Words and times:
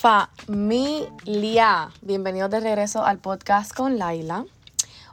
Familia, 0.00 1.90
bienvenidos 2.00 2.50
de 2.50 2.60
regreso 2.60 3.04
al 3.04 3.18
podcast 3.18 3.74
con 3.74 3.98
Laila. 3.98 4.46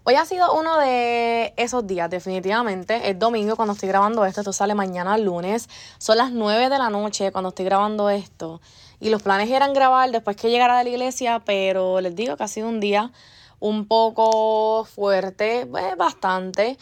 Hoy 0.06 0.15
ha 0.15 0.24
sido 0.24 0.58
uno 0.58 0.78
de 0.78 1.54
esos 1.58 1.86
días, 1.86 2.10
definitivamente. 2.10 3.10
Es 3.10 3.20
domingo 3.20 3.58
cuando 3.58 3.73
estoy 3.73 3.89
grabando 3.89 4.23
esto. 4.23 4.40
Esto 4.40 4.54
sale 4.54 4.76
mañana 4.76 5.18
lunes. 5.18 5.68
Son 5.97 6.18
las 6.18 6.31
9 6.31 6.69
de 6.69 6.78
la 6.78 6.90
noche 6.90 7.33
cuando 7.33 7.50
estoy 7.50 7.65
grabando 7.65 8.10
esto. 8.10 8.62
Y 9.01 9.10
los 9.10 9.22
planes 9.23 9.51
eran 9.51 9.73
grabar 9.73 10.10
después 10.10 10.37
que 10.37 10.50
llegara 10.50 10.78
de 10.78 10.86
la 10.86 10.90
iglesia, 10.92 11.42
pero 11.44 11.99
les 11.99 12.15
digo 12.15 12.38
que 12.38 12.44
ha 12.46 12.47
sido 12.47 12.69
un 12.69 12.79
día 12.79 13.12
un 13.60 13.90
poco 13.90 14.85
fuerte, 14.85 15.67
pues, 15.69 15.97
bastante. 15.97 16.77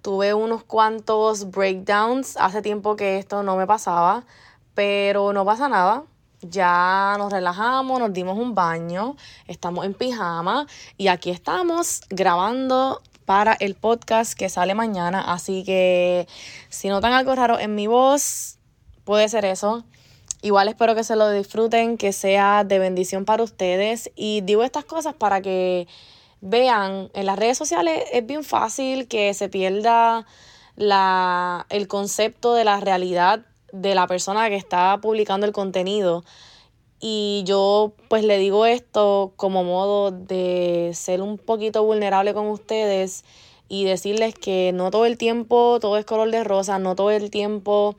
Tuve 0.00 0.32
unos 0.32 0.62
cuantos 0.62 1.50
breakdowns. 1.50 2.36
Hace 2.36 2.62
tiempo 2.62 2.94
que 2.94 3.18
esto 3.18 3.42
no 3.42 3.56
me 3.56 3.66
pasaba, 3.66 4.22
pero 4.76 5.32
no 5.32 5.44
pasa 5.44 5.68
nada 5.68 6.04
ya 6.42 7.16
nos 7.18 7.32
relajamos, 7.32 7.98
nos 7.98 8.12
dimos 8.12 8.38
un 8.38 8.54
baño, 8.54 9.16
estamos 9.46 9.84
en 9.84 9.94
pijama 9.94 10.66
y 10.96 11.08
aquí 11.08 11.30
estamos 11.30 12.02
grabando 12.10 13.00
para 13.24 13.54
el 13.60 13.74
podcast 13.74 14.32
que 14.32 14.48
sale 14.48 14.74
mañana. 14.74 15.20
Así 15.32 15.64
que 15.64 16.26
si 16.68 16.88
notan 16.88 17.12
algo 17.12 17.34
raro 17.34 17.58
en 17.58 17.74
mi 17.74 17.86
voz, 17.86 18.58
puede 19.04 19.28
ser 19.28 19.44
eso. 19.44 19.84
Igual 20.40 20.68
espero 20.68 20.94
que 20.94 21.04
se 21.04 21.16
lo 21.16 21.30
disfruten, 21.30 21.98
que 21.98 22.12
sea 22.12 22.64
de 22.64 22.78
bendición 22.78 23.24
para 23.24 23.42
ustedes. 23.42 24.10
Y 24.14 24.40
digo 24.42 24.62
estas 24.62 24.84
cosas 24.84 25.14
para 25.14 25.42
que 25.42 25.88
vean, 26.40 27.10
en 27.12 27.26
las 27.26 27.38
redes 27.38 27.58
sociales 27.58 28.04
es 28.12 28.24
bien 28.24 28.44
fácil 28.44 29.08
que 29.08 29.34
se 29.34 29.48
pierda 29.48 30.24
la, 30.76 31.66
el 31.70 31.88
concepto 31.88 32.54
de 32.54 32.64
la 32.64 32.80
realidad 32.80 33.44
de 33.72 33.94
la 33.94 34.06
persona 34.06 34.48
que 34.48 34.56
está 34.56 34.98
publicando 35.00 35.46
el 35.46 35.52
contenido. 35.52 36.24
Y 37.00 37.42
yo 37.46 37.92
pues 38.08 38.24
le 38.24 38.38
digo 38.38 38.66
esto 38.66 39.32
como 39.36 39.62
modo 39.62 40.10
de 40.10 40.90
ser 40.94 41.22
un 41.22 41.38
poquito 41.38 41.84
vulnerable 41.84 42.34
con 42.34 42.46
ustedes 42.46 43.24
y 43.68 43.84
decirles 43.84 44.34
que 44.34 44.72
no 44.74 44.90
todo 44.90 45.06
el 45.06 45.16
tiempo 45.16 45.78
todo 45.80 45.96
es 45.96 46.04
color 46.04 46.30
de 46.30 46.42
rosa, 46.42 46.78
no 46.78 46.96
todo 46.96 47.12
el 47.12 47.30
tiempo 47.30 47.96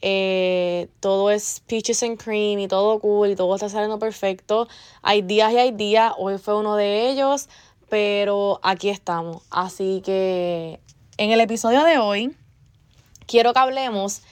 eh, 0.00 0.88
todo 1.00 1.30
es 1.30 1.60
peaches 1.66 2.02
and 2.04 2.22
cream 2.22 2.60
y 2.60 2.68
todo 2.68 3.00
cool 3.00 3.30
y 3.30 3.36
todo 3.36 3.54
está 3.54 3.68
saliendo 3.68 3.98
perfecto. 3.98 4.68
Hay 5.02 5.22
días 5.22 5.52
y 5.52 5.58
hay 5.58 5.72
días, 5.72 6.12
hoy 6.16 6.38
fue 6.38 6.56
uno 6.56 6.76
de 6.76 7.10
ellos, 7.10 7.48
pero 7.88 8.60
aquí 8.62 8.88
estamos. 8.88 9.42
Así 9.50 10.02
que 10.04 10.80
en 11.16 11.32
el 11.32 11.40
episodio 11.40 11.84
de 11.84 11.98
hoy 11.98 12.36
quiero 13.26 13.52
que 13.52 13.58
hablemos 13.58 14.22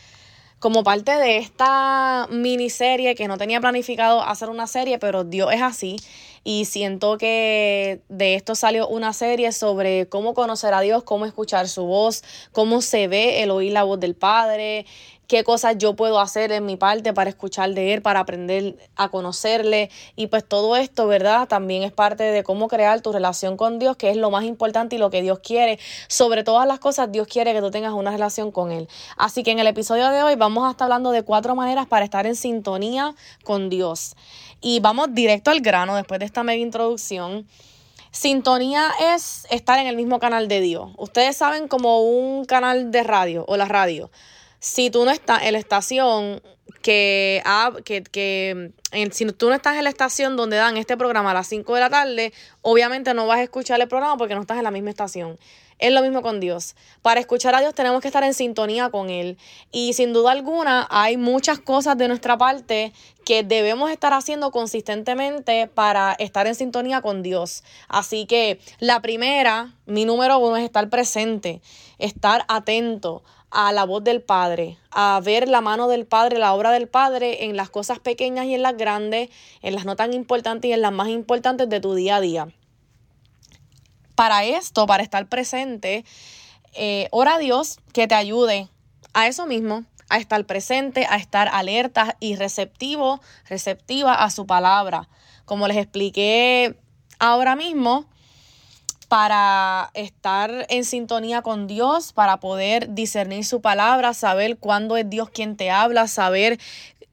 como 0.66 0.82
parte 0.82 1.12
de 1.12 1.36
esta 1.36 2.26
miniserie 2.28 3.14
que 3.14 3.28
no 3.28 3.38
tenía 3.38 3.60
planificado 3.60 4.20
hacer 4.20 4.48
una 4.48 4.66
serie, 4.66 4.98
pero 4.98 5.22
Dios 5.22 5.52
es 5.52 5.62
así. 5.62 5.94
Y 6.42 6.64
siento 6.64 7.18
que 7.18 8.00
de 8.08 8.34
esto 8.34 8.56
salió 8.56 8.88
una 8.88 9.12
serie 9.12 9.52
sobre 9.52 10.08
cómo 10.08 10.34
conocer 10.34 10.74
a 10.74 10.80
Dios, 10.80 11.04
cómo 11.04 11.24
escuchar 11.24 11.68
su 11.68 11.84
voz, 11.84 12.24
cómo 12.50 12.82
se 12.82 13.06
ve 13.06 13.44
el 13.44 13.52
oír 13.52 13.70
la 13.70 13.84
voz 13.84 14.00
del 14.00 14.16
Padre, 14.16 14.86
qué 15.26 15.44
cosas 15.44 15.76
yo 15.78 15.96
puedo 15.96 16.20
hacer 16.20 16.52
en 16.52 16.66
mi 16.66 16.76
parte 16.76 17.12
para 17.12 17.30
escuchar 17.30 17.74
de 17.74 17.94
Él, 17.94 18.02
para 18.02 18.20
aprender 18.20 18.76
a 18.96 19.08
conocerle. 19.08 19.90
Y 20.14 20.28
pues 20.28 20.46
todo 20.46 20.76
esto, 20.76 21.06
¿verdad? 21.06 21.48
También 21.48 21.82
es 21.82 21.92
parte 21.92 22.24
de 22.24 22.42
cómo 22.42 22.68
crear 22.68 23.00
tu 23.00 23.12
relación 23.12 23.56
con 23.56 23.78
Dios, 23.78 23.96
que 23.96 24.10
es 24.10 24.16
lo 24.16 24.30
más 24.30 24.44
importante 24.44 24.96
y 24.96 24.98
lo 24.98 25.10
que 25.10 25.22
Dios 25.22 25.40
quiere. 25.40 25.78
Sobre 26.08 26.44
todas 26.44 26.66
las 26.66 26.78
cosas, 26.78 27.10
Dios 27.10 27.26
quiere 27.26 27.52
que 27.52 27.60
tú 27.60 27.70
tengas 27.70 27.92
una 27.92 28.10
relación 28.10 28.52
con 28.52 28.70
Él. 28.70 28.88
Así 29.16 29.42
que 29.42 29.50
en 29.50 29.58
el 29.58 29.66
episodio 29.66 30.10
de 30.10 30.22
hoy 30.22 30.36
vamos 30.36 30.66
a 30.66 30.70
estar 30.70 30.86
hablando 30.86 31.10
de 31.10 31.22
cuatro 31.22 31.54
maneras 31.54 31.86
para 31.86 32.04
estar 32.04 32.26
en 32.26 32.36
sintonía 32.36 33.14
con 33.44 33.68
Dios. 33.68 34.14
Y 34.60 34.80
vamos 34.80 35.08
directo 35.12 35.50
al 35.50 35.60
grano 35.60 35.96
después 35.96 36.20
de 36.20 36.26
esta 36.26 36.42
mega 36.42 36.62
introducción. 36.62 37.46
Sintonía 38.10 38.90
es 39.14 39.46
estar 39.50 39.78
en 39.78 39.86
el 39.86 39.96
mismo 39.96 40.18
canal 40.18 40.48
de 40.48 40.60
Dios. 40.60 40.90
Ustedes 40.96 41.36
saben 41.36 41.68
como 41.68 42.00
un 42.00 42.46
canal 42.46 42.90
de 42.90 43.02
radio 43.02 43.44
o 43.46 43.56
la 43.58 43.66
radio 43.66 44.10
si 44.66 44.90
tú 44.90 45.04
no 45.04 45.12
estás 45.12 45.44
en 45.44 45.52
la 45.52 45.60
estación 45.60 46.42
que, 46.82 47.40
que, 47.84 48.02
que 48.02 48.72
si 49.12 49.24
tú 49.26 49.48
no 49.48 49.54
estás 49.54 49.76
en 49.76 49.84
la 49.84 49.90
estación 49.90 50.36
donde 50.36 50.56
dan 50.56 50.76
este 50.76 50.96
programa 50.96 51.30
a 51.30 51.34
las 51.34 51.46
5 51.46 51.72
de 51.72 51.80
la 51.80 51.88
tarde, 51.88 52.32
obviamente 52.62 53.14
no 53.14 53.28
vas 53.28 53.38
a 53.38 53.42
escuchar 53.44 53.80
el 53.80 53.86
programa 53.86 54.16
porque 54.16 54.34
no 54.34 54.40
estás 54.40 54.58
en 54.58 54.64
la 54.64 54.72
misma 54.72 54.90
estación. 54.90 55.38
Es 55.78 55.92
lo 55.92 56.02
mismo 56.02 56.20
con 56.20 56.40
Dios. 56.40 56.74
Para 57.02 57.20
escuchar 57.20 57.54
a 57.54 57.60
Dios 57.60 57.74
tenemos 57.74 58.00
que 58.00 58.08
estar 58.08 58.24
en 58.24 58.34
sintonía 58.34 58.90
con 58.90 59.08
Él. 59.08 59.38
Y 59.70 59.92
sin 59.92 60.12
duda 60.12 60.32
alguna 60.32 60.88
hay 60.90 61.16
muchas 61.16 61.60
cosas 61.60 61.96
de 61.96 62.08
nuestra 62.08 62.36
parte 62.36 62.92
que 63.24 63.44
debemos 63.44 63.90
estar 63.90 64.12
haciendo 64.14 64.50
consistentemente 64.50 65.68
para 65.68 66.14
estar 66.14 66.48
en 66.48 66.56
sintonía 66.56 67.02
con 67.02 67.22
Dios. 67.22 67.62
Así 67.88 68.26
que 68.26 68.58
la 68.80 69.00
primera, 69.00 69.74
mi 69.84 70.06
número 70.06 70.38
uno 70.38 70.56
es 70.56 70.64
estar 70.64 70.88
presente, 70.88 71.60
estar 71.98 72.44
atento, 72.48 73.22
a 73.50 73.72
la 73.72 73.84
voz 73.84 74.02
del 74.02 74.22
Padre, 74.22 74.78
a 74.90 75.20
ver 75.22 75.48
la 75.48 75.60
mano 75.60 75.88
del 75.88 76.06
Padre, 76.06 76.38
la 76.38 76.52
obra 76.54 76.70
del 76.72 76.88
Padre 76.88 77.44
en 77.44 77.56
las 77.56 77.70
cosas 77.70 77.98
pequeñas 77.98 78.46
y 78.46 78.54
en 78.54 78.62
las 78.62 78.76
grandes, 78.76 79.30
en 79.62 79.74
las 79.74 79.84
no 79.84 79.96
tan 79.96 80.12
importantes 80.12 80.68
y 80.68 80.72
en 80.72 80.82
las 80.82 80.92
más 80.92 81.08
importantes 81.08 81.68
de 81.68 81.80
tu 81.80 81.94
día 81.94 82.16
a 82.16 82.20
día. 82.20 82.48
Para 84.14 84.44
esto, 84.44 84.86
para 84.86 85.02
estar 85.02 85.28
presente, 85.28 86.04
eh, 86.74 87.08
ora 87.10 87.34
a 87.34 87.38
Dios 87.38 87.78
que 87.92 88.06
te 88.06 88.14
ayude 88.14 88.68
a 89.14 89.26
eso 89.26 89.46
mismo, 89.46 89.84
a 90.08 90.18
estar 90.18 90.44
presente, 90.44 91.06
a 91.08 91.16
estar 91.16 91.48
alerta 91.48 92.16
y 92.20 92.36
receptivo, 92.36 93.20
receptiva 93.48 94.14
a 94.14 94.30
su 94.30 94.46
palabra. 94.46 95.08
Como 95.44 95.68
les 95.68 95.76
expliqué 95.76 96.78
ahora 97.18 97.56
mismo, 97.56 98.06
para 99.08 99.90
estar 99.94 100.66
en 100.68 100.84
sintonía 100.84 101.42
con 101.42 101.66
Dios, 101.66 102.12
para 102.12 102.38
poder 102.38 102.94
discernir 102.94 103.44
su 103.44 103.60
palabra, 103.60 104.14
saber 104.14 104.58
cuándo 104.58 104.96
es 104.96 105.08
Dios 105.08 105.30
quien 105.30 105.56
te 105.56 105.70
habla, 105.70 106.08
saber 106.08 106.58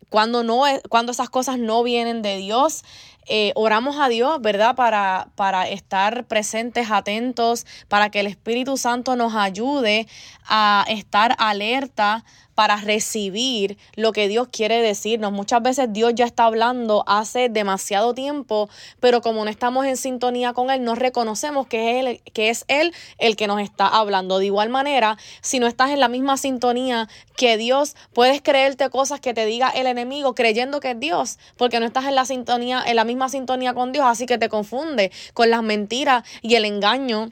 cuándo 0.09 0.43
no 0.43 0.67
es, 0.67 0.81
cuando 0.89 1.11
esas 1.11 1.29
cosas 1.29 1.57
no 1.57 1.83
vienen 1.83 2.21
de 2.21 2.37
Dios. 2.37 2.83
Eh, 3.25 3.53
oramos 3.55 3.97
a 3.99 4.09
Dios, 4.09 4.41
¿verdad? 4.41 4.75
Para, 4.75 5.29
para 5.35 5.67
estar 5.69 6.25
presentes, 6.25 6.91
atentos, 6.91 7.65
para 7.87 8.09
que 8.09 8.19
el 8.19 8.27
Espíritu 8.27 8.75
Santo 8.75 9.15
nos 9.15 9.33
ayude 9.33 10.07
a 10.45 10.85
estar 10.89 11.35
alerta 11.39 12.25
para 12.55 12.77
recibir 12.77 13.77
lo 13.95 14.11
que 14.11 14.27
Dios 14.27 14.47
quiere 14.51 14.81
decirnos. 14.81 15.31
Muchas 15.31 15.61
veces 15.61 15.87
Dios 15.91 16.13
ya 16.15 16.25
está 16.25 16.45
hablando 16.45 17.03
hace 17.07 17.49
demasiado 17.49 18.13
tiempo, 18.13 18.69
pero 18.99 19.21
como 19.21 19.43
no 19.43 19.49
estamos 19.49 19.85
en 19.85 19.97
sintonía 19.97 20.53
con 20.53 20.69
Él, 20.69 20.83
no 20.83 20.95
reconocemos 20.95 21.67
que 21.67 21.99
es 21.99 22.05
Él, 22.05 22.21
que 22.33 22.49
es 22.49 22.65
él 22.67 22.93
el 23.17 23.35
que 23.35 23.47
nos 23.47 23.61
está 23.61 23.87
hablando. 23.87 24.39
De 24.39 24.45
igual 24.45 24.69
manera, 24.69 25.17
si 25.41 25.59
no 25.59 25.67
estás 25.67 25.91
en 25.91 25.99
la 25.99 26.07
misma 26.07 26.37
sintonía 26.37 27.07
que 27.35 27.57
Dios, 27.57 27.95
puedes 28.13 28.41
creerte 28.41 28.89
cosas 28.89 29.19
que 29.19 29.33
te 29.33 29.45
diga 29.45 29.69
el 29.69 29.87
enemigo 29.87 30.35
creyendo 30.35 30.79
que 30.79 30.91
es 30.91 30.99
Dios, 30.99 31.39
porque 31.57 31.79
no 31.79 31.85
estás 31.85 32.05
en 32.05 32.15
la 32.15 32.25
sintonía, 32.25 32.83
en 32.85 32.95
la 32.95 33.03
misma 33.03 33.29
sintonía 33.29 33.73
con 33.73 33.91
Dios, 33.91 34.05
así 34.07 34.25
que 34.25 34.37
te 34.37 34.49
confunde 34.49 35.11
con 35.33 35.49
las 35.49 35.63
mentiras 35.63 36.23
y 36.41 36.55
el 36.55 36.65
engaño 36.65 37.31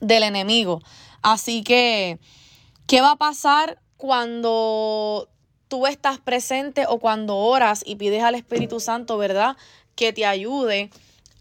del 0.00 0.22
enemigo. 0.22 0.82
Así 1.22 1.62
que, 1.62 2.18
¿qué 2.86 3.00
va 3.00 3.12
a 3.12 3.16
pasar 3.16 3.78
cuando 3.96 5.28
tú 5.68 5.86
estás 5.86 6.18
presente 6.18 6.86
o 6.88 6.98
cuando 6.98 7.36
oras 7.36 7.82
y 7.86 7.96
pides 7.96 8.22
al 8.22 8.34
Espíritu 8.34 8.80
Santo, 8.80 9.18
¿verdad? 9.18 9.56
Que 9.94 10.12
te 10.12 10.26
ayude 10.26 10.90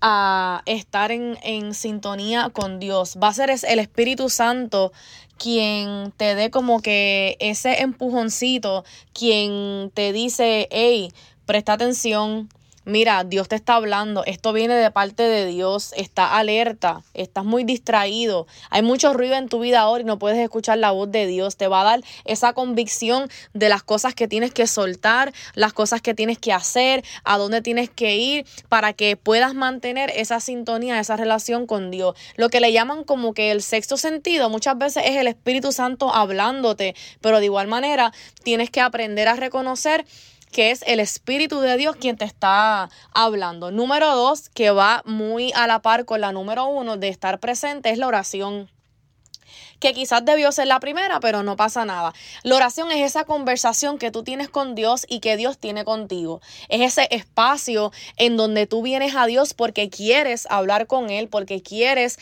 a 0.02 0.64
estar 0.66 1.12
en, 1.12 1.38
en, 1.44 1.74
sintonía 1.74 2.50
con 2.50 2.80
Dios. 2.80 3.18
Va 3.22 3.30
a 3.30 3.34
ser 3.34 3.50
el 3.50 3.80
Espíritu 3.80 4.30
Santo 4.30 4.92
quien 5.38 6.14
te 6.18 6.36
dé 6.36 6.52
como 6.52 6.82
que 6.82 7.38
ese 7.40 7.82
empujoncito, 7.82 8.84
quien 9.14 9.92
te 9.94 10.14
dice, 10.14 10.68
hey, 10.72 11.12
presta 11.46 11.74
atención, 11.74 12.50
mira, 12.86 13.24
Dios 13.24 13.48
te 13.48 13.56
está 13.56 13.76
hablando, 13.76 14.24
esto 14.26 14.54
viene 14.54 14.76
de 14.76 14.92
parte 14.92 15.24
de 15.24 15.46
Dios, 15.46 15.94
está 15.96 16.38
alerta, 16.38 17.04
estás 17.14 17.46
muy 17.46 17.64
distraído, 17.64 18.48
hay 18.70 18.82
mucho 18.82 19.14
ruido 19.14 19.36
en 19.36 19.50
tu 19.50 19.60
vida 19.60 19.82
ahora 19.82 20.02
y 20.02 20.06
no 20.06 20.20
puedes 20.20 20.38
escuchar 20.40 20.78
la 20.78 20.92
voz 20.92 21.12
de 21.12 21.28
Dios, 21.28 21.58
te 21.58 21.68
va 21.68 21.82
a 21.82 21.84
dar 21.84 22.02
esa 22.26 22.54
convicción 22.54 23.30
de 23.54 23.70
las 23.70 23.84
cosas 23.84 24.16
que 24.16 24.28
tienes 24.28 24.54
que 24.54 24.68
soltar, 24.68 25.34
las 25.56 25.74
cosas 25.74 26.02
que 26.02 26.14
tienes 26.14 26.38
que 26.40 26.54
hacer, 26.54 27.04
a 27.24 27.38
dónde 27.38 27.62
tienes 27.62 27.90
que 27.90 28.16
ir 28.16 28.46
para 28.70 28.94
que 28.94 29.18
puedas 29.18 29.54
mantener 29.54 30.12
esa 30.16 30.40
sintonía, 30.40 31.00
esa 31.00 31.16
relación 31.16 31.68
con 31.68 31.92
Dios. 31.92 32.16
Lo 32.36 32.50
que 32.50 32.60
le 32.60 32.72
llaman 32.72 33.04
como 33.04 33.34
que 33.34 33.52
el 33.52 33.62
sexto 33.62 33.98
sentido 33.98 34.50
muchas 34.50 34.78
veces 34.78 35.04
es 35.06 35.16
el 35.18 35.28
Espíritu 35.28 35.72
Santo 35.72 36.14
hablándote, 36.14 36.96
pero 37.22 37.40
de 37.40 37.46
igual 37.46 37.68
manera 37.68 38.14
tienes 38.44 38.70
que 38.70 38.82
aprender 38.82 39.28
a 39.28 39.36
reconocer 39.36 40.06
que 40.54 40.72
es 40.72 40.84
el 40.88 41.02
Espíritu 41.02 41.60
de 41.60 41.76
Dios 41.76 41.98
quien 41.98 42.16
te 42.16 42.24
está 42.24 42.90
hablando. 43.12 43.72
Número 43.72 44.16
dos, 44.16 44.48
que 44.48 44.72
va 44.72 45.02
muy 45.06 45.52
a 45.54 45.68
la 45.68 45.82
par 45.82 46.06
con 46.06 46.22
la 46.22 46.32
número 46.32 46.66
uno 46.68 46.96
de 46.96 47.10
estar 47.10 47.42
presente, 47.42 47.90
es 47.90 47.98
la 47.98 48.08
oración. 48.08 48.70
Que 49.80 49.94
quizás 49.94 50.24
debió 50.26 50.52
ser 50.52 50.68
la 50.68 50.80
primera, 50.80 51.20
pero 51.20 51.44
no 51.44 51.56
pasa 51.56 51.86
nada. 51.86 52.14
La 52.44 52.56
oración 52.56 52.92
es 52.92 53.06
esa 53.06 53.26
conversación 53.26 53.98
que 53.98 54.12
tú 54.12 54.24
tienes 54.24 54.50
con 54.50 54.76
Dios 54.76 55.06
y 55.08 55.20
que 55.20 55.38
Dios 55.38 55.58
tiene 55.58 55.84
contigo. 55.86 56.42
Es 56.70 56.82
ese 56.82 57.08
espacio 57.12 57.92
en 58.18 58.38
donde 58.38 58.68
tú 58.68 58.82
vienes 58.82 59.16
a 59.16 59.26
Dios 59.26 59.54
porque 59.54 59.90
quieres 59.90 60.48
hablar 60.50 60.88
con 60.88 61.10
Él, 61.10 61.28
porque 61.28 61.62
quieres 61.62 62.20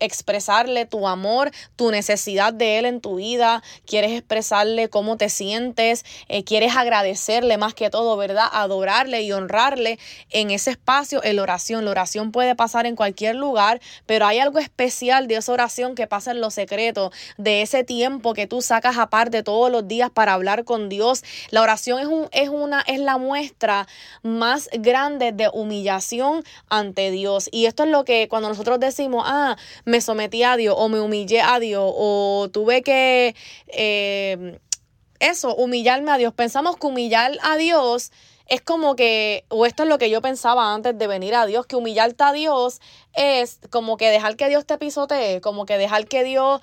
expresarle 0.00 0.86
tu 0.86 1.06
amor, 1.08 1.50
tu 1.76 1.90
necesidad 1.90 2.52
de 2.52 2.78
Él 2.78 2.86
en 2.86 3.00
tu 3.00 3.16
vida, 3.16 3.62
quieres 3.86 4.12
expresarle 4.12 4.88
cómo 4.88 5.16
te 5.16 5.28
sientes, 5.28 6.04
eh, 6.28 6.44
quieres 6.44 6.76
agradecerle 6.76 7.58
más 7.58 7.74
que 7.74 7.90
todo, 7.90 8.16
¿verdad? 8.16 8.46
Adorarle 8.52 9.22
y 9.22 9.32
honrarle 9.32 9.98
en 10.30 10.50
ese 10.50 10.70
espacio 10.70 11.22
en 11.24 11.36
la 11.36 11.42
oración. 11.42 11.84
La 11.84 11.90
oración 11.90 12.32
puede 12.32 12.54
pasar 12.54 12.86
en 12.86 12.96
cualquier 12.96 13.36
lugar, 13.36 13.80
pero 14.06 14.26
hay 14.26 14.38
algo 14.38 14.58
especial 14.58 15.26
de 15.26 15.36
esa 15.36 15.52
oración 15.52 15.94
que 15.94 16.06
pasa 16.06 16.30
en 16.30 16.40
los 16.40 16.58
secretos 16.62 17.12
de 17.38 17.62
ese 17.62 17.82
tiempo 17.82 18.34
que 18.34 18.46
tú 18.46 18.62
sacas 18.62 18.96
aparte 18.98 19.42
todos 19.42 19.70
los 19.70 19.88
días 19.88 20.10
para 20.10 20.34
hablar 20.34 20.64
con 20.64 20.88
Dios. 20.88 21.24
La 21.50 21.62
oración 21.62 21.98
es, 21.98 22.06
un, 22.06 22.28
es, 22.30 22.48
una, 22.48 22.82
es 22.86 23.00
la 23.00 23.18
muestra 23.18 23.88
más 24.22 24.68
grande 24.72 25.32
de 25.32 25.48
humillación 25.52 26.44
ante 26.68 27.10
Dios. 27.10 27.48
Y 27.50 27.66
esto 27.66 27.82
es 27.84 27.90
lo 27.90 28.04
que 28.04 28.28
cuando 28.28 28.48
nosotros 28.48 28.78
decimos, 28.78 29.24
ah, 29.26 29.56
me 29.84 30.00
sometí 30.00 30.42
a 30.44 30.56
Dios 30.56 30.76
o 30.78 30.88
me 30.88 31.00
humillé 31.00 31.40
a 31.40 31.58
Dios 31.58 31.92
o 31.96 32.48
tuve 32.52 32.82
que... 32.82 33.34
Eh, 33.68 34.58
eso, 35.22 35.54
humillarme 35.54 36.10
a 36.10 36.18
Dios. 36.18 36.34
Pensamos 36.34 36.76
que 36.76 36.86
humillar 36.88 37.38
a 37.42 37.56
Dios 37.56 38.10
es 38.52 38.60
como 38.60 38.96
que, 38.96 39.46
o 39.48 39.64
esto 39.64 39.84
es 39.84 39.88
lo 39.88 39.96
que 39.96 40.10
yo 40.10 40.20
pensaba 40.20 40.74
antes 40.74 40.98
de 40.98 41.06
venir 41.06 41.34
a 41.34 41.46
Dios, 41.46 41.64
que 41.64 41.74
humillarte 41.74 42.22
a 42.22 42.32
Dios 42.34 42.82
es 43.14 43.60
como 43.70 43.96
que 43.96 44.10
dejar 44.10 44.36
que 44.36 44.50
Dios 44.50 44.66
te 44.66 44.76
pisotee, 44.76 45.40
como 45.40 45.64
que 45.64 45.78
dejar 45.78 46.04
que 46.04 46.22
Dios 46.22 46.60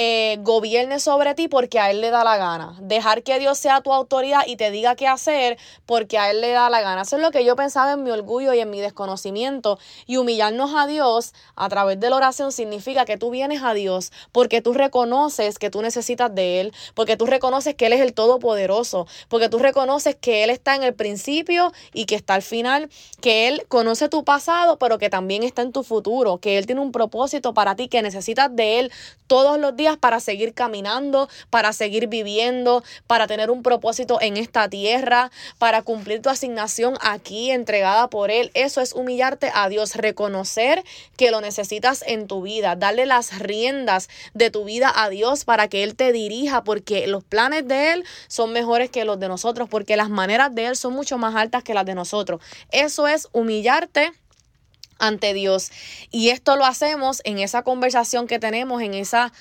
eh, 0.00 0.38
gobierne 0.42 1.00
sobre 1.00 1.34
ti 1.34 1.48
porque 1.48 1.80
a 1.80 1.90
Él 1.90 2.00
le 2.00 2.10
da 2.10 2.22
la 2.22 2.36
gana. 2.36 2.76
Dejar 2.80 3.24
que 3.24 3.40
Dios 3.40 3.58
sea 3.58 3.80
tu 3.80 3.92
autoridad 3.92 4.42
y 4.46 4.54
te 4.54 4.70
diga 4.70 4.94
qué 4.94 5.08
hacer 5.08 5.58
porque 5.86 6.18
a 6.18 6.30
Él 6.30 6.40
le 6.40 6.52
da 6.52 6.70
la 6.70 6.80
gana. 6.80 7.02
Eso 7.02 7.16
es 7.16 7.22
lo 7.22 7.32
que 7.32 7.44
yo 7.44 7.56
pensaba 7.56 7.94
en 7.94 8.04
mi 8.04 8.12
orgullo 8.12 8.54
y 8.54 8.60
en 8.60 8.70
mi 8.70 8.80
desconocimiento. 8.80 9.80
Y 10.06 10.16
humillarnos 10.16 10.70
a 10.76 10.86
Dios 10.86 11.34
a 11.56 11.68
través 11.68 11.98
de 11.98 12.10
la 12.10 12.16
oración 12.16 12.52
significa 12.52 13.06
que 13.06 13.16
tú 13.16 13.30
vienes 13.30 13.64
a 13.64 13.74
Dios 13.74 14.12
porque 14.30 14.62
tú 14.62 14.72
reconoces 14.72 15.58
que 15.58 15.68
tú 15.68 15.82
necesitas 15.82 16.32
de 16.32 16.60
Él, 16.60 16.72
porque 16.94 17.16
tú 17.16 17.26
reconoces 17.26 17.74
que 17.74 17.86
Él 17.86 17.92
es 17.92 18.00
el 18.00 18.14
Todopoderoso, 18.14 19.08
porque 19.28 19.48
tú 19.48 19.58
reconoces 19.58 20.14
que 20.14 20.44
Él 20.44 20.50
está 20.50 20.76
en 20.76 20.84
el 20.84 20.94
principio 20.94 21.72
y 21.92 22.04
que 22.04 22.14
está 22.14 22.34
al 22.34 22.42
final, 22.42 22.88
que 23.20 23.48
Él 23.48 23.64
conoce 23.66 24.08
tu 24.08 24.22
pasado, 24.22 24.78
pero 24.78 24.98
que 24.98 25.10
también 25.10 25.42
está 25.42 25.62
en 25.62 25.72
tu 25.72 25.82
futuro, 25.82 26.38
que 26.38 26.56
Él 26.56 26.66
tiene 26.66 26.82
un 26.82 26.92
propósito 26.92 27.52
para 27.52 27.74
ti, 27.74 27.88
que 27.88 28.00
necesitas 28.00 28.54
de 28.54 28.78
Él 28.78 28.92
todos 29.26 29.58
los 29.58 29.74
días 29.74 29.87
para 29.96 30.20
seguir 30.20 30.54
caminando, 30.54 31.28
para 31.50 31.72
seguir 31.72 32.08
viviendo, 32.08 32.84
para 33.06 33.26
tener 33.26 33.50
un 33.50 33.62
propósito 33.62 34.20
en 34.20 34.36
esta 34.36 34.68
tierra, 34.68 35.30
para 35.58 35.82
cumplir 35.82 36.22
tu 36.22 36.28
asignación 36.28 36.96
aquí 37.00 37.50
entregada 37.50 38.08
por 38.08 38.30
Él. 38.30 38.50
Eso 38.54 38.80
es 38.80 38.92
humillarte 38.92 39.50
a 39.54 39.68
Dios, 39.68 39.96
reconocer 39.96 40.84
que 41.16 41.30
lo 41.30 41.40
necesitas 41.40 42.04
en 42.06 42.26
tu 42.26 42.42
vida, 42.42 42.76
darle 42.76 43.06
las 43.06 43.38
riendas 43.38 44.08
de 44.34 44.50
tu 44.50 44.64
vida 44.64 44.92
a 44.94 45.08
Dios 45.08 45.44
para 45.44 45.68
que 45.68 45.82
Él 45.82 45.96
te 45.96 46.12
dirija, 46.12 46.64
porque 46.64 47.06
los 47.06 47.24
planes 47.24 47.66
de 47.66 47.92
Él 47.92 48.04
son 48.28 48.52
mejores 48.52 48.90
que 48.90 49.04
los 49.04 49.18
de 49.18 49.28
nosotros, 49.28 49.68
porque 49.68 49.96
las 49.96 50.10
maneras 50.10 50.54
de 50.54 50.66
Él 50.66 50.76
son 50.76 50.92
mucho 50.92 51.18
más 51.18 51.34
altas 51.34 51.62
que 51.62 51.74
las 51.74 51.86
de 51.86 51.94
nosotros. 51.94 52.40
Eso 52.70 53.08
es 53.08 53.28
humillarte 53.32 54.12
ante 54.98 55.32
Dios. 55.32 55.70
Y 56.10 56.30
esto 56.30 56.56
lo 56.56 56.64
hacemos 56.64 57.20
en 57.24 57.38
esa 57.38 57.62
conversación 57.62 58.26
que 58.26 58.38
tenemos, 58.38 58.82
en 58.82 58.94
esa 58.94 59.32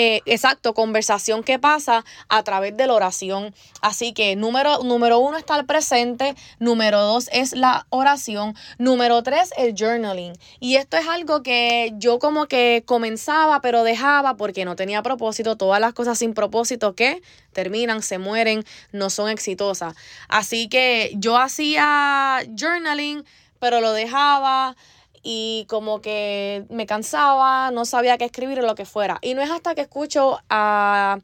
eh, 0.00 0.22
exacto, 0.26 0.74
conversación 0.74 1.42
que 1.42 1.58
pasa 1.58 2.04
a 2.28 2.44
través 2.44 2.76
de 2.76 2.86
la 2.86 2.94
oración. 2.94 3.52
Así 3.80 4.12
que 4.12 4.36
número, 4.36 4.84
número 4.84 5.18
uno 5.18 5.36
está 5.36 5.56
el 5.58 5.66
presente, 5.66 6.36
número 6.60 7.00
dos 7.00 7.28
es 7.32 7.52
la 7.52 7.84
oración, 7.90 8.54
número 8.78 9.24
tres 9.24 9.50
el 9.56 9.74
journaling. 9.76 10.34
Y 10.60 10.76
esto 10.76 10.98
es 10.98 11.08
algo 11.08 11.42
que 11.42 11.94
yo 11.96 12.20
como 12.20 12.46
que 12.46 12.84
comenzaba 12.86 13.60
pero 13.60 13.82
dejaba 13.82 14.36
porque 14.36 14.64
no 14.64 14.76
tenía 14.76 15.02
propósito, 15.02 15.56
todas 15.56 15.80
las 15.80 15.94
cosas 15.94 16.16
sin 16.16 16.32
propósito 16.32 16.94
que 16.94 17.20
terminan, 17.52 18.00
se 18.00 18.18
mueren, 18.18 18.64
no 18.92 19.10
son 19.10 19.28
exitosas. 19.28 19.96
Así 20.28 20.68
que 20.68 21.10
yo 21.16 21.36
hacía 21.38 22.38
journaling 22.56 23.24
pero 23.58 23.80
lo 23.80 23.92
dejaba 23.92 24.76
y 25.22 25.66
como 25.68 26.00
que 26.00 26.64
me 26.70 26.86
cansaba, 26.86 27.70
no 27.70 27.84
sabía 27.84 28.18
qué 28.18 28.24
escribir 28.24 28.60
o 28.60 28.62
lo 28.62 28.74
que 28.74 28.84
fuera. 28.84 29.18
Y 29.22 29.34
no 29.34 29.42
es 29.42 29.50
hasta 29.50 29.74
que 29.74 29.82
escucho 29.82 30.38
a 30.48 31.18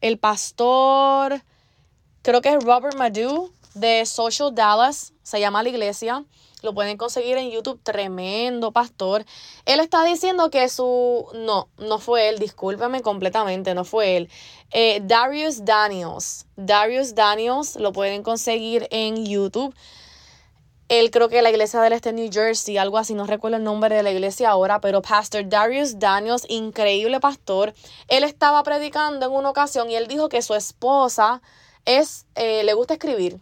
el 0.00 0.18
pastor, 0.18 1.42
creo 2.22 2.40
que 2.40 2.50
es 2.50 2.64
Robert 2.64 2.96
Madu 2.96 3.50
de 3.74 4.06
Social 4.06 4.54
Dallas, 4.54 5.12
se 5.22 5.40
llama 5.40 5.62
la 5.62 5.68
iglesia, 5.68 6.24
lo 6.62 6.74
pueden 6.74 6.96
conseguir 6.96 7.36
en 7.36 7.50
YouTube, 7.50 7.80
tremendo 7.82 8.72
pastor. 8.72 9.24
Él 9.66 9.80
está 9.80 10.04
diciendo 10.04 10.50
que 10.50 10.68
su, 10.68 11.26
no, 11.34 11.68
no 11.78 11.98
fue 11.98 12.28
él, 12.28 12.38
discúlpeme 12.38 13.02
completamente, 13.02 13.74
no 13.74 13.84
fue 13.84 14.16
él. 14.16 14.30
Eh, 14.72 15.00
Darius 15.04 15.64
Daniels, 15.64 16.46
Darius 16.56 17.14
Daniels, 17.14 17.76
lo 17.76 17.92
pueden 17.92 18.22
conseguir 18.22 18.88
en 18.90 19.24
YouTube. 19.26 19.74
Él 20.88 21.10
creo 21.10 21.28
que 21.28 21.42
la 21.42 21.50
iglesia 21.50 21.80
del 21.80 21.92
este 21.92 22.12
New 22.12 22.30
Jersey, 22.32 22.78
algo 22.78 22.98
así, 22.98 23.14
no 23.14 23.26
recuerdo 23.26 23.56
el 23.56 23.64
nombre 23.64 23.96
de 23.96 24.04
la 24.04 24.12
iglesia 24.12 24.50
ahora, 24.50 24.80
pero 24.80 25.02
Pastor 25.02 25.48
Darius 25.48 25.98
Daniels, 25.98 26.46
increíble 26.48 27.18
pastor, 27.18 27.74
él 28.06 28.22
estaba 28.22 28.62
predicando 28.62 29.26
en 29.26 29.32
una 29.32 29.50
ocasión 29.50 29.90
y 29.90 29.96
él 29.96 30.06
dijo 30.06 30.28
que 30.28 30.42
su 30.42 30.54
esposa 30.54 31.42
es, 31.86 32.26
eh, 32.36 32.62
le 32.62 32.72
gusta 32.74 32.94
escribir. 32.94 33.40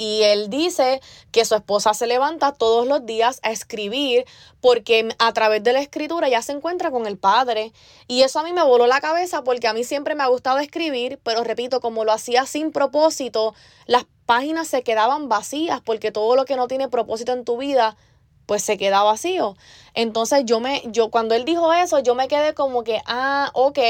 Y 0.00 0.22
él 0.22 0.48
dice 0.48 1.02
que 1.30 1.44
su 1.44 1.54
esposa 1.54 1.92
se 1.92 2.06
levanta 2.06 2.52
todos 2.52 2.86
los 2.86 3.04
días 3.04 3.38
a 3.42 3.50
escribir 3.50 4.24
porque 4.62 5.14
a 5.18 5.34
través 5.34 5.62
de 5.62 5.74
la 5.74 5.80
escritura 5.80 6.26
ya 6.30 6.40
se 6.40 6.52
encuentra 6.52 6.90
con 6.90 7.06
el 7.06 7.18
Padre. 7.18 7.74
Y 8.08 8.22
eso 8.22 8.38
a 8.38 8.42
mí 8.42 8.54
me 8.54 8.62
voló 8.62 8.86
la 8.86 9.02
cabeza 9.02 9.44
porque 9.44 9.68
a 9.68 9.74
mí 9.74 9.84
siempre 9.84 10.14
me 10.14 10.22
ha 10.22 10.28
gustado 10.28 10.58
escribir, 10.58 11.18
pero 11.22 11.44
repito, 11.44 11.82
como 11.82 12.06
lo 12.06 12.12
hacía 12.12 12.46
sin 12.46 12.72
propósito, 12.72 13.54
las 13.84 14.06
páginas 14.30 14.68
se 14.68 14.84
quedaban 14.84 15.28
vacías 15.28 15.80
porque 15.80 16.12
todo 16.12 16.36
lo 16.36 16.44
que 16.44 16.54
no 16.54 16.68
tiene 16.68 16.88
propósito 16.88 17.32
en 17.32 17.44
tu 17.44 17.56
vida 17.56 17.96
pues 18.46 18.62
se 18.62 18.76
queda 18.76 19.02
vacío. 19.02 19.56
Entonces 19.92 20.44
yo 20.44 20.60
me, 20.60 20.84
yo 20.86 21.10
cuando 21.10 21.34
él 21.34 21.44
dijo 21.44 21.72
eso, 21.72 21.98
yo 21.98 22.14
me 22.14 22.28
quedé 22.28 22.54
como 22.54 22.84
que, 22.84 23.02
ah, 23.06 23.50
ok, 23.54 23.80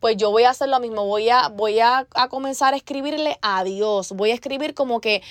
pues 0.00 0.16
yo 0.16 0.30
voy 0.30 0.44
a 0.44 0.50
hacer 0.50 0.70
lo 0.70 0.80
mismo, 0.80 1.04
voy 1.04 1.28
a, 1.28 1.48
voy 1.48 1.80
a, 1.80 2.06
a 2.14 2.28
comenzar 2.30 2.72
a 2.72 2.78
escribirle 2.78 3.38
a 3.42 3.64
Dios, 3.64 4.12
voy 4.12 4.30
a 4.30 4.34
escribir 4.34 4.72
como 4.72 5.02
que 5.02 5.22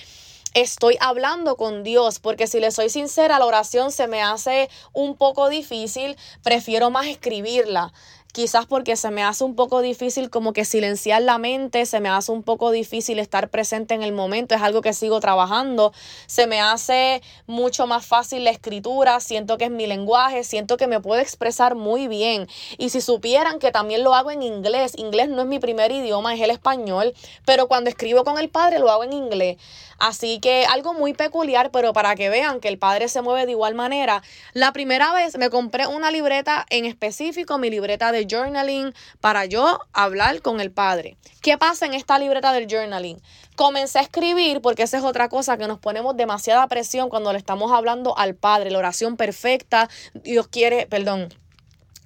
estoy 0.53 0.95
hablando 0.99 1.57
con 1.57 1.81
Dios, 1.81 2.19
porque 2.19 2.45
si 2.45 2.59
le 2.59 2.69
soy 2.69 2.91
sincera, 2.91 3.39
la 3.39 3.47
oración 3.47 3.91
se 3.91 4.07
me 4.07 4.21
hace 4.21 4.69
un 4.93 5.15
poco 5.15 5.49
difícil, 5.49 6.17
prefiero 6.43 6.91
más 6.91 7.07
escribirla 7.07 7.93
quizás 8.31 8.65
porque 8.65 8.95
se 8.95 9.11
me 9.11 9.23
hace 9.23 9.43
un 9.43 9.55
poco 9.55 9.81
difícil 9.81 10.29
como 10.29 10.53
que 10.53 10.65
silenciar 10.65 11.21
la 11.21 11.37
mente, 11.37 11.85
se 11.85 11.99
me 11.99 12.09
hace 12.09 12.31
un 12.31 12.43
poco 12.43 12.71
difícil 12.71 13.19
estar 13.19 13.49
presente 13.49 13.93
en 13.93 14.03
el 14.03 14.13
momento, 14.13 14.55
es 14.55 14.61
algo 14.61 14.81
que 14.81 14.93
sigo 14.93 15.19
trabajando, 15.19 15.93
se 16.27 16.47
me 16.47 16.61
hace 16.61 17.21
mucho 17.47 17.87
más 17.87 18.05
fácil 18.05 18.43
la 18.43 18.51
escritura, 18.51 19.19
siento 19.19 19.57
que 19.57 19.65
es 19.65 19.71
mi 19.71 19.87
lenguaje, 19.87 20.43
siento 20.43 20.77
que 20.77 20.87
me 20.87 20.99
puedo 20.99 21.21
expresar 21.21 21.75
muy 21.75 22.07
bien 22.07 22.47
y 22.77 22.89
si 22.89 23.01
supieran 23.01 23.59
que 23.59 23.71
también 23.71 24.03
lo 24.03 24.15
hago 24.15 24.31
en 24.31 24.43
inglés, 24.43 24.93
inglés 24.97 25.29
no 25.29 25.41
es 25.41 25.47
mi 25.47 25.59
primer 25.59 25.91
idioma, 25.91 26.33
es 26.33 26.41
el 26.41 26.51
español, 26.51 27.13
pero 27.45 27.67
cuando 27.67 27.89
escribo 27.89 28.23
con 28.23 28.37
el 28.37 28.49
padre 28.49 28.79
lo 28.79 28.89
hago 28.89 29.03
en 29.03 29.13
inglés. 29.13 29.57
Así 30.01 30.39
que 30.39 30.65
algo 30.65 30.95
muy 30.95 31.13
peculiar, 31.13 31.69
pero 31.69 31.93
para 31.93 32.15
que 32.15 32.31
vean 32.31 32.59
que 32.59 32.69
el 32.69 32.79
padre 32.79 33.07
se 33.07 33.21
mueve 33.21 33.45
de 33.45 33.51
igual 33.51 33.75
manera. 33.75 34.23
La 34.53 34.73
primera 34.73 35.13
vez 35.13 35.37
me 35.37 35.51
compré 35.51 35.85
una 35.85 36.09
libreta 36.09 36.65
en 36.71 36.85
específico, 36.85 37.59
mi 37.59 37.69
libreta 37.69 38.11
de 38.11 38.20
journaling, 38.27 38.93
para 39.19 39.45
yo 39.45 39.79
hablar 39.93 40.41
con 40.41 40.61
el 40.61 40.71
padre. 40.71 41.17
¿Qué 41.41 41.57
pasa 41.57 41.85
en 41.85 41.93
esta 41.93 42.19
libreta 42.19 42.53
del 42.53 42.67
journaling? 42.67 43.21
Comencé 43.55 43.99
a 43.99 44.01
escribir, 44.01 44.61
porque 44.61 44.83
esa 44.83 44.97
es 44.97 45.03
otra 45.03 45.29
cosa 45.29 45.57
que 45.57 45.67
nos 45.67 45.79
ponemos 45.79 46.15
demasiada 46.15 46.67
presión 46.67 47.09
cuando 47.09 47.31
le 47.31 47.37
estamos 47.37 47.71
hablando 47.71 48.17
al 48.17 48.35
padre, 48.35 48.71
la 48.71 48.79
oración 48.79 49.17
perfecta, 49.17 49.89
Dios 50.13 50.47
quiere, 50.47 50.87
perdón, 50.87 51.33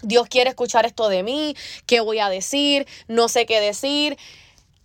Dios 0.01 0.27
quiere 0.27 0.49
escuchar 0.49 0.85
esto 0.85 1.09
de 1.09 1.23
mí, 1.23 1.55
¿qué 1.85 1.99
voy 1.99 2.19
a 2.19 2.29
decir? 2.29 2.87
No 3.07 3.27
sé 3.27 3.45
qué 3.45 3.59
decir. 3.59 4.17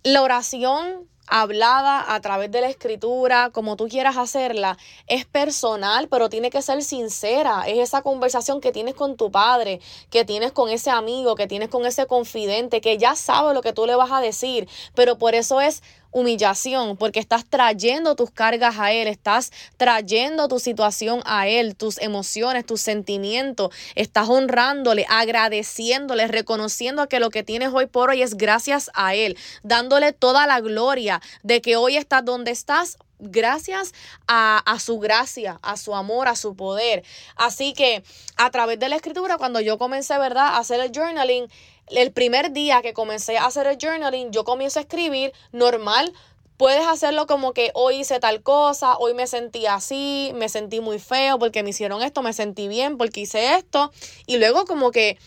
La 0.03 0.21
oración 0.23 1.07
hablada 1.27 2.13
a 2.13 2.19
través 2.19 2.51
de 2.51 2.61
la 2.61 2.67
escritura, 2.67 3.49
como 3.51 3.75
tú 3.75 3.87
quieras 3.87 4.17
hacerla, 4.17 4.77
es 5.07 5.25
personal, 5.25 6.07
pero 6.09 6.29
tiene 6.29 6.49
que 6.49 6.61
ser 6.61 6.83
sincera. 6.83 7.63
Es 7.67 7.79
esa 7.79 8.01
conversación 8.01 8.61
que 8.61 8.71
tienes 8.71 8.95
con 8.95 9.15
tu 9.15 9.31
padre, 9.31 9.79
que 10.09 10.25
tienes 10.25 10.51
con 10.51 10.69
ese 10.69 10.89
amigo, 10.89 11.35
que 11.35 11.47
tienes 11.47 11.69
con 11.69 11.85
ese 11.85 12.05
confidente, 12.05 12.81
que 12.81 12.97
ya 12.97 13.15
sabe 13.15 13.53
lo 13.53 13.61
que 13.61 13.73
tú 13.73 13.85
le 13.85 13.95
vas 13.95 14.11
a 14.11 14.21
decir, 14.21 14.67
pero 14.95 15.17
por 15.17 15.35
eso 15.35 15.61
es 15.61 15.83
humillación, 16.11 16.97
porque 16.97 17.19
estás 17.19 17.45
trayendo 17.45 18.15
tus 18.15 18.31
cargas 18.31 18.77
a 18.77 18.91
Él, 18.91 19.07
estás 19.07 19.51
trayendo 19.77 20.47
tu 20.47 20.59
situación 20.59 21.21
a 21.25 21.47
Él, 21.47 21.75
tus 21.75 21.97
emociones, 21.99 22.65
tus 22.65 22.81
sentimientos, 22.81 23.73
estás 23.95 24.29
honrándole, 24.29 25.05
agradeciéndole, 25.09 26.27
reconociendo 26.27 27.07
que 27.07 27.19
lo 27.19 27.29
que 27.29 27.43
tienes 27.43 27.69
hoy 27.73 27.85
por 27.85 28.09
hoy 28.09 28.21
es 28.21 28.35
gracias 28.35 28.91
a 28.93 29.15
Él, 29.15 29.37
dándole 29.63 30.13
toda 30.13 30.47
la 30.47 30.59
gloria 30.59 31.21
de 31.43 31.61
que 31.61 31.75
hoy 31.75 31.97
estás 31.97 32.23
donde 32.25 32.51
estás 32.51 32.97
gracias 33.21 33.93
a, 34.27 34.57
a, 34.57 34.79
su 34.79 34.99
gracia, 34.99 35.59
a 35.61 35.77
su 35.77 35.95
amor, 35.95 36.27
a 36.27 36.35
su 36.35 36.55
poder. 36.55 37.03
Así 37.35 37.73
que 37.73 38.03
a 38.35 38.49
través 38.49 38.79
de 38.79 38.89
la 38.89 38.95
escritura, 38.95 39.37
cuando 39.37 39.61
yo 39.61 39.77
comencé, 39.77 40.17
¿verdad?, 40.17 40.47
a 40.47 40.57
hacer 40.57 40.79
el 40.79 40.91
journaling, 40.91 41.47
el 41.91 42.11
primer 42.11 42.51
día 42.51 42.81
que 42.81 42.93
comencé 42.93 43.37
a 43.37 43.45
hacer 43.45 43.67
el 43.67 43.77
journaling, 43.81 44.31
yo 44.31 44.43
comienzo 44.43 44.79
a 44.79 44.83
escribir 44.83 45.33
normal. 45.51 46.13
Puedes 46.57 46.85
hacerlo 46.85 47.25
como 47.25 47.53
que 47.53 47.71
hoy 47.73 48.01
hice 48.01 48.19
tal 48.19 48.43
cosa, 48.43 48.97
hoy 48.97 49.13
me 49.13 49.25
sentí 49.25 49.65
así, 49.65 50.31
me 50.35 50.47
sentí 50.47 50.79
muy 50.79 50.99
feo 50.99 51.39
porque 51.39 51.63
me 51.63 51.71
hicieron 51.71 52.03
esto, 52.03 52.21
me 52.21 52.33
sentí 52.33 52.67
bien 52.67 52.97
porque 52.97 53.21
hice 53.21 53.55
esto. 53.55 53.91
Y 54.27 54.37
luego 54.37 54.65
como 54.65 54.91
que 54.91 55.17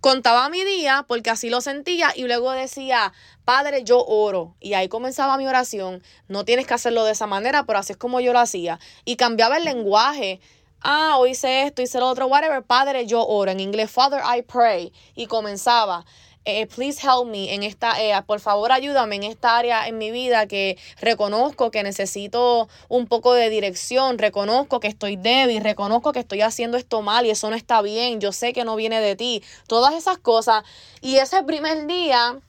contaba 0.00 0.48
mi 0.48 0.64
día 0.64 1.04
porque 1.06 1.30
así 1.30 1.48
lo 1.48 1.60
sentía 1.60 2.12
y 2.16 2.24
luego 2.24 2.50
decía, 2.50 3.12
Padre, 3.44 3.84
yo 3.84 4.04
oro. 4.04 4.54
Y 4.60 4.74
ahí 4.74 4.88
comenzaba 4.88 5.36
mi 5.36 5.46
oración. 5.46 6.02
No 6.28 6.44
tienes 6.44 6.66
que 6.66 6.74
hacerlo 6.74 7.04
de 7.04 7.12
esa 7.12 7.26
manera, 7.26 7.64
pero 7.66 7.78
así 7.78 7.92
es 7.92 7.96
como 7.96 8.20
yo 8.20 8.32
lo 8.32 8.40
hacía. 8.40 8.80
Y 9.04 9.16
cambiaba 9.16 9.58
el 9.58 9.64
lenguaje 9.64 10.40
ah, 10.82 11.16
hoy 11.18 11.30
hice 11.30 11.62
esto, 11.62 11.82
hice 11.82 11.98
lo 12.00 12.08
otro, 12.08 12.26
whatever, 12.26 12.62
Padre, 12.62 13.06
yo 13.06 13.26
oro. 13.26 13.50
En 13.50 13.60
inglés, 13.60 13.90
Father, 13.90 14.20
I 14.24 14.42
pray. 14.42 14.92
Y 15.14 15.26
comenzaba. 15.26 16.04
Eh, 16.46 16.66
please 16.66 16.98
help 17.06 17.26
me 17.26 17.54
en 17.54 17.62
esta, 17.62 18.02
eh, 18.02 18.18
por 18.26 18.40
favor 18.40 18.72
ayúdame 18.72 19.16
en 19.16 19.24
esta 19.24 19.58
área 19.58 19.86
en 19.86 19.98
mi 19.98 20.10
vida 20.10 20.46
que 20.46 20.78
reconozco 20.98 21.70
que 21.70 21.82
necesito 21.82 22.66
un 22.88 23.06
poco 23.06 23.34
de 23.34 23.50
dirección, 23.50 24.16
reconozco 24.16 24.80
que 24.80 24.88
estoy 24.88 25.16
débil, 25.16 25.62
reconozco 25.62 26.12
que 26.12 26.20
estoy 26.20 26.40
haciendo 26.40 26.78
esto 26.78 27.02
mal 27.02 27.26
y 27.26 27.30
eso 27.30 27.50
no 27.50 27.56
está 27.56 27.82
bien, 27.82 28.20
yo 28.20 28.32
sé 28.32 28.54
que 28.54 28.64
no 28.64 28.74
viene 28.74 29.02
de 29.02 29.16
ti, 29.16 29.42
todas 29.66 29.92
esas 29.94 30.16
cosas. 30.16 30.64
Y 31.02 31.16
ese 31.16 31.42
primer 31.42 31.86
día, 31.86 32.40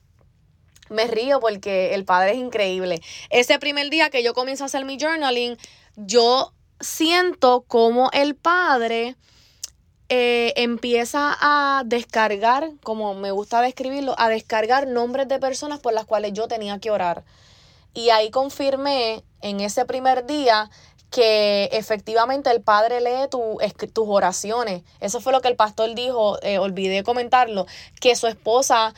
me 0.89 1.07
río 1.07 1.41
porque 1.41 1.93
el 1.93 2.05
padre 2.05 2.31
es 2.31 2.37
increíble. 2.37 3.01
Ese 3.29 3.59
primer 3.59 3.89
día 3.89 4.09
que 4.09 4.23
yo 4.23 4.33
comienzo 4.33 4.63
a 4.63 4.67
hacer 4.67 4.85
mi 4.85 4.97
journaling, 4.99 5.57
yo 5.97 6.53
siento 6.81 7.63
como 7.67 8.09
el 8.11 8.35
padre 8.35 9.15
eh, 10.09 10.53
empieza 10.57 11.37
a 11.39 11.83
descargar, 11.85 12.71
como 12.83 13.13
me 13.13 13.31
gusta 13.31 13.61
describirlo, 13.61 14.13
a 14.17 14.27
descargar 14.27 14.87
nombres 14.87 15.27
de 15.27 15.39
personas 15.39 15.79
por 15.79 15.93
las 15.93 16.05
cuales 16.05 16.33
yo 16.33 16.47
tenía 16.47 16.79
que 16.79 16.91
orar. 16.91 17.23
Y 17.93 18.09
ahí 18.09 18.29
confirmé 18.29 19.23
en 19.41 19.59
ese 19.59 19.85
primer 19.85 20.25
día 20.25 20.69
que 21.11 21.69
efectivamente 21.73 22.49
el 22.49 22.61
Padre 22.61 23.01
lee 23.01 23.27
tu, 23.29 23.57
tus 23.93 24.05
oraciones. 24.07 24.81
Eso 25.01 25.19
fue 25.19 25.33
lo 25.33 25.41
que 25.41 25.49
el 25.49 25.57
pastor 25.57 25.93
dijo, 25.93 26.41
eh, 26.41 26.57
olvidé 26.57 27.03
comentarlo, 27.03 27.67
que 27.99 28.15
su 28.15 28.27
esposa 28.27 28.93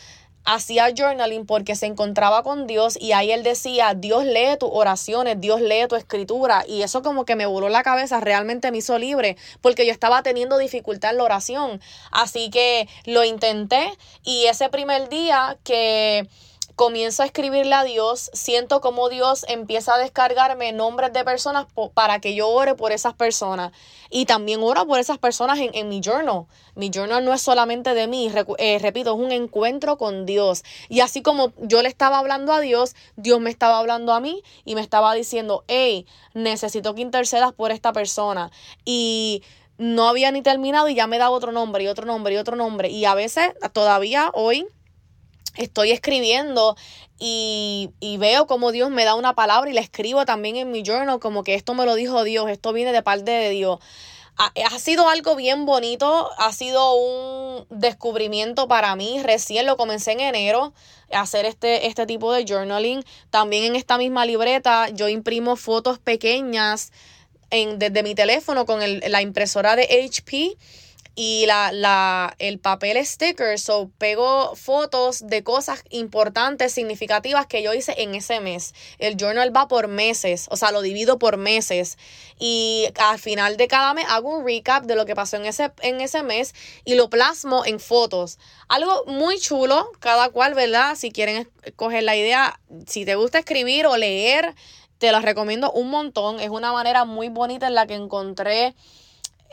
hacía 0.46 0.94
journaling 0.96 1.46
porque 1.46 1.76
se 1.76 1.86
encontraba 1.86 2.44
con 2.44 2.68
Dios 2.68 2.98
y 3.00 3.14
ahí 3.14 3.32
él 3.32 3.44
decía, 3.44 3.94
Dios 3.94 4.26
lee 4.26 4.58
tus 4.60 4.70
oraciones, 4.72 5.40
Dios 5.40 5.62
lee 5.62 5.88
tu 5.88 5.96
escritura 5.96 6.66
y 6.68 6.82
eso 6.82 7.02
como 7.02 7.26
que 7.26 7.36
me 7.36 7.46
voló 7.46 7.70
la 7.70 7.84
cabeza, 7.84 8.20
realmente 8.20 8.72
me 8.72 8.80
hizo 8.80 8.98
libre 8.98 9.38
porque 9.62 9.86
yo 9.86 9.92
estaba 9.92 10.24
teniendo 10.24 10.58
dificultad 10.58 11.12
en 11.12 11.18
la 11.18 11.24
oración. 11.24 11.82
Así 12.12 12.50
que 12.50 12.88
lo 13.06 13.24
intenté 13.24 13.92
y 14.24 14.46
ese 14.46 14.70
primer 14.70 15.10
día 15.10 15.58
que 15.64 16.28
comienzo 16.76 17.24
a 17.24 17.26
escribirle 17.26 17.74
a 17.76 17.84
Dios, 17.84 18.30
siento 18.34 18.82
como 18.82 19.10
Dios 19.10 19.46
empieza 19.48 19.96
a 19.96 19.98
descargarme 19.98 20.72
nombres 20.72 21.14
de 21.14 21.24
personas 21.24 21.68
para 21.94 22.20
que 22.20 22.36
yo 22.36 22.50
ore 22.50 22.76
por 22.76 22.92
esas 22.92 23.14
personas. 23.14 23.72
Y 24.10 24.26
también 24.26 24.62
oro 24.62 24.86
por 24.86 25.00
esas 25.00 25.18
personas 25.18 25.60
en, 25.60 25.90
mi 25.90 26.02
journal. 26.02 26.46
Mi 26.76 26.90
journal 26.90 27.24
no 27.26 27.34
es 27.34 27.42
solamente 27.42 27.94
de 27.94 28.08
mí, 28.08 28.32
eh, 28.58 28.80
repito, 28.80 29.14
es 29.14 29.20
un 29.20 29.32
encuentro 29.32 29.98
con 29.98 30.26
Dios. 30.26 30.64
Y 30.90 31.00
así 31.00 31.22
como 31.22 31.54
yo 31.58 31.82
le 31.82 31.90
estaba 31.90 32.20
hablando 32.20 32.54
a 32.54 32.60
Dios, 32.60 32.96
Dios 33.16 33.40
me 33.40 33.50
estaba 33.50 33.80
hablando 33.80 34.14
a 34.14 34.20
mí 34.20 34.44
y 34.66 34.76
me 34.76 34.82
estaba 34.82 35.14
diciendo, 35.14 35.64
hey, 35.68 36.06
necesito 36.34 36.96
que 36.96 37.02
intercedas 37.02 37.54
por 37.54 37.72
esta 37.72 37.94
persona. 37.94 38.52
Y 38.86 39.44
no 39.78 40.08
había 40.08 40.32
ni 40.32 40.42
terminado 40.42 40.88
y 40.90 40.96
ya 40.96 41.08
me 41.08 41.18
da 41.18 41.30
otro 41.30 41.52
nombre 41.52 41.84
y 41.84 41.88
otro 41.88 42.06
nombre 42.06 42.34
y 42.34 42.38
otro 42.38 42.56
nombre. 42.56 42.90
Y 42.90 43.06
a 43.06 43.16
veces, 43.16 43.54
todavía 43.74 44.32
hoy, 44.34 44.68
estoy 45.56 45.92
escribiendo 45.92 46.76
y, 47.20 47.92
veo 48.20 48.48
como 48.48 48.72
Dios 48.72 48.90
me 48.90 49.06
da 49.06 49.16
una 49.16 49.34
palabra 49.34 49.70
y 49.70 49.74
la 49.74 49.82
escribo 49.82 50.26
también 50.26 50.58
en 50.58 50.72
mi 50.72 50.84
journal 50.84 51.20
como 51.20 51.44
que 51.44 51.56
esto 51.56 51.74
me 51.74 51.86
lo 51.86 51.96
dijo 51.96 52.24
Dios, 52.24 52.50
esto 52.50 52.74
viene 52.74 52.92
de 52.92 53.02
parte 53.02 53.32
de 53.32 53.50
Dios. 53.50 53.80
Ha, 54.36 54.52
ha, 54.66 54.80
sido 54.80 55.08
algo 55.10 55.36
bien 55.36 55.66
bonito, 55.66 56.30
ha 56.40 56.52
sido 56.54 56.96
un 56.96 57.68
descubrimiento 57.70 58.68
para 58.68 58.96
mí. 58.96 59.22
Recién 59.22 59.68
lo 59.68 59.78
comencé 59.78 60.14
en 60.14 60.22
enero 60.22 60.74
hacer 61.12 61.46
este, 61.46 61.88
este 61.88 62.06
tipo 62.08 62.34
de 62.34 62.46
journaling. 62.46 63.04
También 63.30 63.64
en 63.66 63.76
esta 63.76 63.98
misma 63.98 64.26
libreta 64.26 64.90
yo 64.90 65.08
imprimo 65.08 65.56
fotos 65.56 66.00
pequeñas 66.00 66.92
en, 67.52 67.78
desde 67.78 68.04
mi 68.04 68.16
teléfono 68.16 68.66
con 68.66 68.82
el, 68.82 69.04
la 69.08 69.22
impresora 69.22 69.76
de 69.76 69.84
HP 69.84 70.58
y 71.16 71.46
la, 71.46 71.72
la, 71.72 72.36
el 72.40 72.60
papel 72.60 73.04
sticker, 73.06 73.60
so 73.60 73.92
pego 74.00 74.56
fotos 74.56 75.28
de 75.28 75.44
cosas 75.44 75.84
importantes, 75.92 76.74
significativas 76.74 77.46
que 77.46 77.62
yo 77.62 77.74
hice 77.74 77.94
en 78.02 78.16
ese 78.16 78.40
mes. 78.40 78.74
El 78.98 79.16
journal 79.16 79.56
va 79.56 79.68
por 79.68 79.88
meses, 79.88 80.48
o 80.50 80.56
sea, 80.56 80.72
lo 80.72 80.82
divido 80.82 81.20
por 81.20 81.38
meses 81.38 81.98
y 82.40 82.88
al 82.98 83.20
final 83.20 83.58
de 83.58 83.68
cada 83.68 83.94
mes 83.94 84.06
hago 84.10 84.38
un 84.38 84.46
recap 84.46 84.86
de 84.86 84.96
lo 84.96 85.06
que 85.06 85.14
pasó 85.14 85.38
en 85.38 85.46
ese, 85.46 85.72
en 85.82 86.02
ese 86.02 86.24
mes 86.24 86.56
y 86.84 86.96
lo 86.96 87.10
plasmo 87.10 87.64
en 87.64 87.80
fotos. 87.80 88.40
Algo 88.68 89.06
muy 89.06 89.40
chulo, 89.40 89.92
cada 90.00 90.30
cual, 90.30 90.56
¿verdad? 90.56 90.96
Si 90.96 91.12
quieren 91.12 91.48
coger 91.76 92.04
la 92.04 92.16
idea, 92.16 92.60
si 92.88 93.06
te 93.06 93.16
gusta 93.16 93.40
escribir 93.40 93.86
o 93.86 93.98
leer, 93.98 94.56
te 94.98 95.12
lo 95.12 95.20
recomiendo 95.20 95.72
un 95.72 95.90
montón. 95.90 96.40
Es 96.40 96.50
una 96.50 96.72
manera 96.74 97.06
muy 97.06 97.30
bonita 97.30 97.68
en 97.68 97.76
la 97.76 97.86
que 97.86 97.94
encontré 97.94 98.74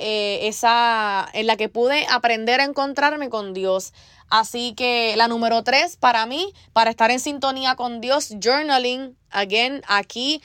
eh, 0.00 0.49
esa, 0.49 1.28
en 1.33 1.47
la 1.47 1.57
que 1.57 1.69
pude 1.69 2.07
aprender 2.09 2.61
a 2.61 2.64
encontrarme 2.64 3.28
con 3.28 3.54
Dios. 3.54 3.92
Así 4.28 4.75
que 4.75 5.14
la 5.16 5.28
número 5.28 5.62
tres 5.64 5.97
para 5.97 6.25
mí, 6.25 6.52
para 6.73 6.90
estar 6.90 7.11
en 7.11 7.21
sintonía 7.21 7.75
con 7.75 8.00
Dios, 8.00 8.35
journaling, 8.40 9.16
again, 9.30 9.83
aquí 9.88 10.40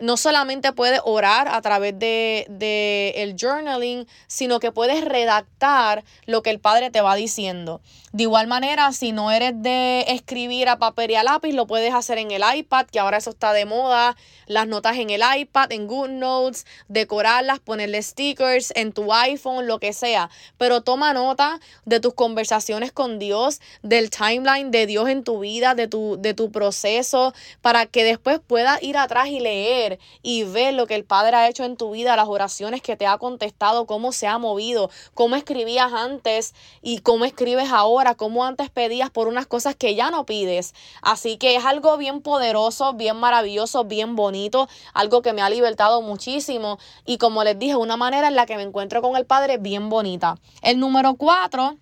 no 0.00 0.16
solamente 0.16 0.72
puedes 0.72 1.00
orar 1.04 1.48
a 1.48 1.60
través 1.62 1.98
de, 1.98 2.46
de, 2.48 3.14
el 3.16 3.36
journaling, 3.36 4.06
sino 4.26 4.60
que 4.60 4.72
puedes 4.72 5.04
redactar 5.04 6.04
lo 6.26 6.42
que 6.42 6.50
el 6.50 6.60
Padre 6.60 6.90
te 6.90 7.00
va 7.00 7.14
diciendo. 7.14 7.80
De 8.12 8.22
igual 8.22 8.46
manera, 8.46 8.90
si 8.92 9.12
no 9.12 9.30
eres 9.30 9.52
de 9.54 10.04
escribir 10.08 10.68
a 10.68 10.78
papel 10.78 11.10
y 11.10 11.14
a 11.14 11.22
lápiz, 11.22 11.52
lo 11.52 11.66
puedes 11.66 11.92
hacer 11.92 12.18
en 12.18 12.30
el 12.30 12.42
iPad, 12.54 12.86
que 12.86 12.98
ahora 12.98 13.18
eso 13.18 13.30
está 13.30 13.52
de 13.52 13.66
moda. 13.66 14.16
Las 14.46 14.66
notas 14.66 14.96
en 14.96 15.10
el 15.10 15.22
iPad, 15.36 15.72
en 15.72 15.86
GoodNotes, 15.86 16.66
decorarlas, 16.88 17.60
ponerle 17.60 18.02
stickers 18.02 18.72
en 18.74 18.92
tu 18.92 19.12
iPhone, 19.12 19.66
lo 19.66 19.78
que 19.78 19.92
sea. 19.92 20.30
Pero 20.56 20.80
toma 20.80 21.12
nota 21.12 21.60
de 21.84 22.00
tus 22.00 22.14
conversaciones 22.14 22.92
con 22.92 23.18
Dios, 23.18 23.60
del 23.82 24.08
timeline 24.10 24.70
de 24.70 24.86
Dios 24.86 25.08
en 25.08 25.22
tu 25.22 25.40
vida, 25.40 25.74
de 25.74 25.86
tu, 25.86 26.16
de 26.18 26.32
tu 26.32 26.50
proceso, 26.50 27.34
para 27.60 27.86
que 27.86 28.04
después 28.04 28.40
puedas 28.44 28.82
ir 28.82 28.96
atrás 28.96 29.28
y 29.28 29.38
leer 29.38 29.87
y 30.22 30.44
ver 30.44 30.74
lo 30.74 30.86
que 30.86 30.94
el 30.94 31.04
Padre 31.04 31.36
ha 31.36 31.48
hecho 31.48 31.64
en 31.64 31.76
tu 31.76 31.92
vida, 31.92 32.16
las 32.16 32.28
oraciones 32.28 32.82
que 32.82 32.96
te 32.96 33.06
ha 33.06 33.16
contestado, 33.18 33.86
cómo 33.86 34.12
se 34.12 34.26
ha 34.26 34.38
movido, 34.38 34.90
cómo 35.14 35.36
escribías 35.36 35.92
antes 35.92 36.54
y 36.82 36.98
cómo 36.98 37.24
escribes 37.24 37.70
ahora 37.70 38.14
como 38.14 38.44
antes 38.44 38.70
pedías 38.70 39.10
por 39.10 39.28
unas 39.28 39.46
cosas 39.46 39.76
que 39.76 39.94
ya 39.94 40.10
no 40.10 40.26
pides. 40.26 40.74
Así 41.02 41.36
que 41.36 41.56
es 41.56 41.64
algo 41.64 41.96
bien 41.96 42.20
poderoso, 42.20 42.92
bien 42.94 43.16
maravilloso, 43.16 43.84
bien 43.84 44.16
bonito, 44.16 44.68
algo 44.92 45.22
que 45.22 45.32
me 45.32 45.42
ha 45.42 45.50
libertado 45.50 46.02
muchísimo 46.02 46.78
y 47.06 47.18
como 47.18 47.44
les 47.44 47.58
dije, 47.58 47.76
una 47.76 47.96
manera 47.96 48.28
en 48.28 48.34
la 48.34 48.46
que 48.46 48.56
me 48.56 48.62
encuentro 48.62 49.02
con 49.02 49.16
el 49.16 49.26
Padre 49.26 49.58
bien 49.58 49.88
bonita. 49.88 50.36
El 50.62 50.78
número 50.80 51.14
cuatro 51.14 51.76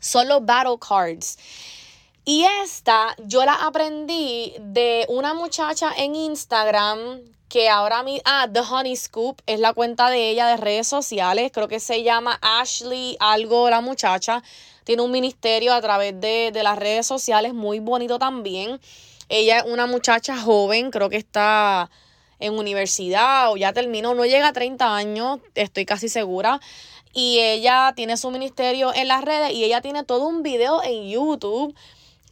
son 0.00 0.28
los 0.28 0.44
battle 0.44 0.76
cards. 0.78 1.38
Y 2.24 2.44
esta 2.62 3.16
yo 3.24 3.44
la 3.44 3.54
aprendí 3.54 4.54
de 4.60 5.06
una 5.08 5.34
muchacha 5.34 5.92
en 5.96 6.14
Instagram 6.14 7.20
que 7.48 7.68
ahora 7.68 8.04
mi 8.04 8.20
ah 8.24 8.46
The 8.50 8.60
Honey 8.60 8.94
Scoop 8.96 9.42
es 9.46 9.58
la 9.58 9.74
cuenta 9.74 10.08
de 10.08 10.30
ella 10.30 10.46
de 10.46 10.56
redes 10.56 10.86
sociales, 10.86 11.50
creo 11.52 11.66
que 11.66 11.80
se 11.80 12.04
llama 12.04 12.38
Ashley 12.40 13.16
algo 13.18 13.68
la 13.68 13.80
muchacha 13.80 14.42
tiene 14.84 15.02
un 15.02 15.10
ministerio 15.10 15.74
a 15.74 15.80
través 15.80 16.18
de, 16.20 16.50
las 16.62 16.78
redes 16.78 17.06
sociales 17.06 17.54
muy 17.54 17.78
bonito 17.78 18.18
también. 18.18 18.80
Ella 19.28 19.58
es 19.58 19.64
una 19.64 19.86
muchacha 19.86 20.36
joven, 20.36 20.90
creo 20.90 21.08
que 21.08 21.16
está 21.16 21.90
en 22.40 22.54
universidad 22.58 23.52
o 23.52 23.56
ya 23.56 23.72
terminó, 23.72 24.14
no 24.14 24.24
llega 24.24 24.48
a 24.48 24.52
30 24.52 24.96
años, 24.96 25.40
estoy 25.54 25.84
casi 25.84 26.08
segura. 26.08 26.60
Y 27.14 27.38
ella 27.40 27.92
tiene 27.94 28.16
su 28.16 28.30
ministerio 28.30 28.92
en 28.94 29.08
las 29.08 29.22
redes 29.22 29.52
y 29.52 29.64
ella 29.64 29.80
tiene 29.80 30.02
todo 30.02 30.26
un 30.26 30.42
video 30.42 30.82
en 30.82 31.08
YouTube 31.08 31.74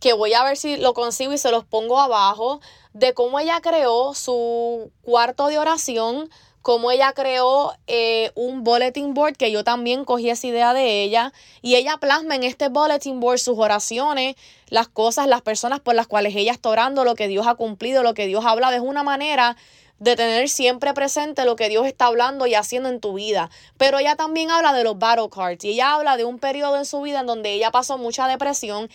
que 0.00 0.14
voy 0.14 0.32
a 0.34 0.42
ver 0.42 0.56
si 0.56 0.76
lo 0.78 0.94
consigo 0.94 1.32
y 1.32 1.38
se 1.38 1.50
los 1.50 1.64
pongo 1.64 2.00
abajo, 2.00 2.60
de 2.92 3.14
cómo 3.14 3.38
ella 3.38 3.60
creó 3.60 4.14
su 4.14 4.90
cuarto 5.02 5.46
de 5.46 5.58
oración, 5.58 6.28
cómo 6.62 6.90
ella 6.90 7.12
creó 7.12 7.72
eh, 7.86 8.32
un 8.34 8.64
bulletin 8.64 9.14
board, 9.14 9.36
que 9.36 9.50
yo 9.50 9.62
también 9.62 10.04
cogí 10.04 10.30
esa 10.30 10.46
idea 10.46 10.74
de 10.74 11.02
ella, 11.02 11.32
y 11.62 11.76
ella 11.76 11.98
plasma 11.98 12.34
en 12.34 12.42
este 12.42 12.68
bulletin 12.68 13.20
board 13.20 13.38
sus 13.38 13.58
oraciones, 13.58 14.36
las 14.68 14.88
cosas, 14.88 15.26
las 15.26 15.42
personas 15.42 15.80
por 15.80 15.94
las 15.94 16.06
cuales 16.06 16.34
ella 16.34 16.52
está 16.52 16.70
orando, 16.70 17.04
lo 17.04 17.14
que 17.14 17.28
Dios 17.28 17.46
ha 17.46 17.54
cumplido, 17.54 18.02
lo 18.02 18.14
que 18.14 18.26
Dios 18.26 18.44
habla, 18.44 18.70
de 18.70 18.80
una 18.80 19.02
manera 19.02 19.56
de 20.00 20.16
tener 20.16 20.48
siempre 20.48 20.94
presente 20.94 21.44
lo 21.44 21.56
que 21.56 21.68
Dios 21.68 21.86
está 21.86 22.06
hablando 22.06 22.46
y 22.46 22.54
haciendo 22.54 22.88
en 22.88 23.00
tu 23.00 23.12
vida. 23.12 23.50
Pero 23.76 23.98
ella 23.98 24.16
también 24.16 24.50
habla 24.50 24.72
de 24.72 24.82
los 24.82 24.98
battle 24.98 25.28
cards 25.28 25.62
y 25.62 25.72
ella 25.72 25.92
habla 25.92 26.16
de 26.16 26.24
un 26.24 26.38
periodo 26.38 26.78
en 26.78 26.86
su 26.86 27.02
vida 27.02 27.20
en 27.20 27.26
donde 27.26 27.52
ella 27.52 27.70
pasó 27.70 27.98
mucha 27.98 28.26
depresión 28.26 28.88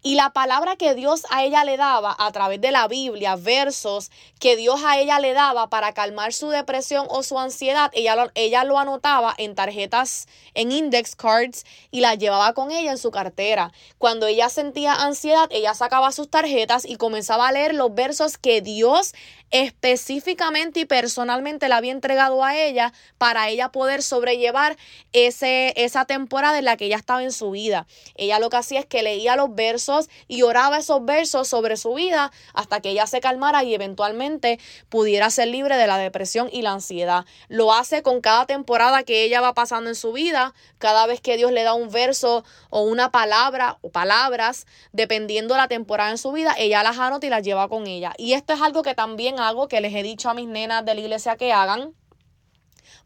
y 0.00 0.14
la 0.14 0.30
palabra 0.30 0.76
que 0.76 0.94
Dios 0.94 1.26
a 1.30 1.44
ella 1.44 1.64
le 1.64 1.76
daba 1.76 2.14
a 2.18 2.30
través 2.30 2.60
de 2.60 2.70
la 2.70 2.86
Biblia, 2.86 3.34
versos 3.34 4.10
que 4.38 4.56
Dios 4.56 4.80
a 4.84 4.98
ella 4.98 5.18
le 5.18 5.32
daba 5.32 5.68
para 5.70 5.92
calmar 5.92 6.32
su 6.32 6.50
depresión 6.50 7.06
o 7.10 7.24
su 7.24 7.36
ansiedad, 7.38 7.90
ella 7.94 8.14
lo, 8.14 8.30
ella 8.36 8.62
lo 8.62 8.78
anotaba 8.78 9.34
en 9.38 9.56
tarjetas, 9.56 10.28
en 10.54 10.70
index 10.70 11.16
cards 11.16 11.66
y 11.90 12.00
las 12.00 12.16
llevaba 12.18 12.54
con 12.54 12.70
ella 12.70 12.92
en 12.92 12.98
su 12.98 13.10
cartera. 13.10 13.72
Cuando 13.98 14.28
ella 14.28 14.48
sentía 14.48 14.94
ansiedad, 14.94 15.48
ella 15.50 15.74
sacaba 15.74 16.12
sus 16.12 16.30
tarjetas 16.30 16.84
y 16.84 16.94
comenzaba 16.94 17.48
a 17.48 17.52
leer 17.52 17.74
los 17.74 17.92
versos 17.92 18.38
que 18.38 18.60
Dios 18.60 19.14
específicamente 19.50 20.80
y 20.80 20.84
personalmente 20.84 21.68
le 21.68 21.74
había 21.74 21.92
entregado 21.92 22.44
a 22.44 22.56
ella 22.56 22.92
para 23.16 23.48
ella 23.48 23.72
poder 23.72 24.02
sobrellevar 24.02 24.76
ese, 25.12 25.72
esa 25.76 26.04
temporada 26.04 26.58
en 26.58 26.66
la 26.66 26.76
que 26.76 26.84
ella 26.84 26.96
estaba 26.96 27.22
en 27.22 27.32
su 27.32 27.50
vida. 27.50 27.86
Ella 28.14 28.38
lo 28.38 28.50
que 28.50 28.58
hacía 28.58 28.80
es 28.80 28.86
que 28.86 29.02
leía 29.02 29.36
los 29.36 29.54
versos 29.54 29.87
y 30.26 30.42
oraba 30.42 30.78
esos 30.78 31.04
versos 31.04 31.48
sobre 31.48 31.76
su 31.76 31.94
vida 31.94 32.30
hasta 32.52 32.80
que 32.80 32.90
ella 32.90 33.06
se 33.06 33.20
calmara 33.20 33.64
y 33.64 33.74
eventualmente 33.74 34.58
pudiera 34.88 35.30
ser 35.30 35.48
libre 35.48 35.76
de 35.76 35.86
la 35.86 35.98
depresión 35.98 36.48
y 36.52 36.62
la 36.62 36.72
ansiedad. 36.72 37.24
Lo 37.48 37.72
hace 37.72 38.02
con 38.02 38.20
cada 38.20 38.46
temporada 38.46 39.02
que 39.02 39.24
ella 39.24 39.40
va 39.40 39.54
pasando 39.54 39.90
en 39.90 39.96
su 39.96 40.12
vida, 40.12 40.54
cada 40.78 41.06
vez 41.06 41.20
que 41.20 41.36
Dios 41.36 41.52
le 41.52 41.62
da 41.62 41.74
un 41.74 41.90
verso 41.90 42.44
o 42.70 42.82
una 42.82 43.10
palabra 43.10 43.78
o 43.82 43.90
palabras, 43.90 44.66
dependiendo 44.92 45.54
de 45.54 45.60
la 45.60 45.68
temporada 45.68 46.10
en 46.10 46.18
su 46.18 46.32
vida, 46.32 46.54
ella 46.58 46.82
las 46.82 46.98
anota 46.98 47.26
y 47.26 47.30
las 47.30 47.42
lleva 47.42 47.68
con 47.68 47.86
ella. 47.86 48.12
Y 48.18 48.34
esto 48.34 48.52
es 48.52 48.60
algo 48.60 48.82
que 48.82 48.94
también 48.94 49.40
algo 49.40 49.68
que 49.68 49.80
les 49.80 49.94
he 49.94 50.02
dicho 50.02 50.28
a 50.28 50.34
mis 50.34 50.48
nenas 50.48 50.84
de 50.84 50.94
la 50.94 51.00
iglesia 51.00 51.36
que 51.36 51.52
hagan, 51.52 51.94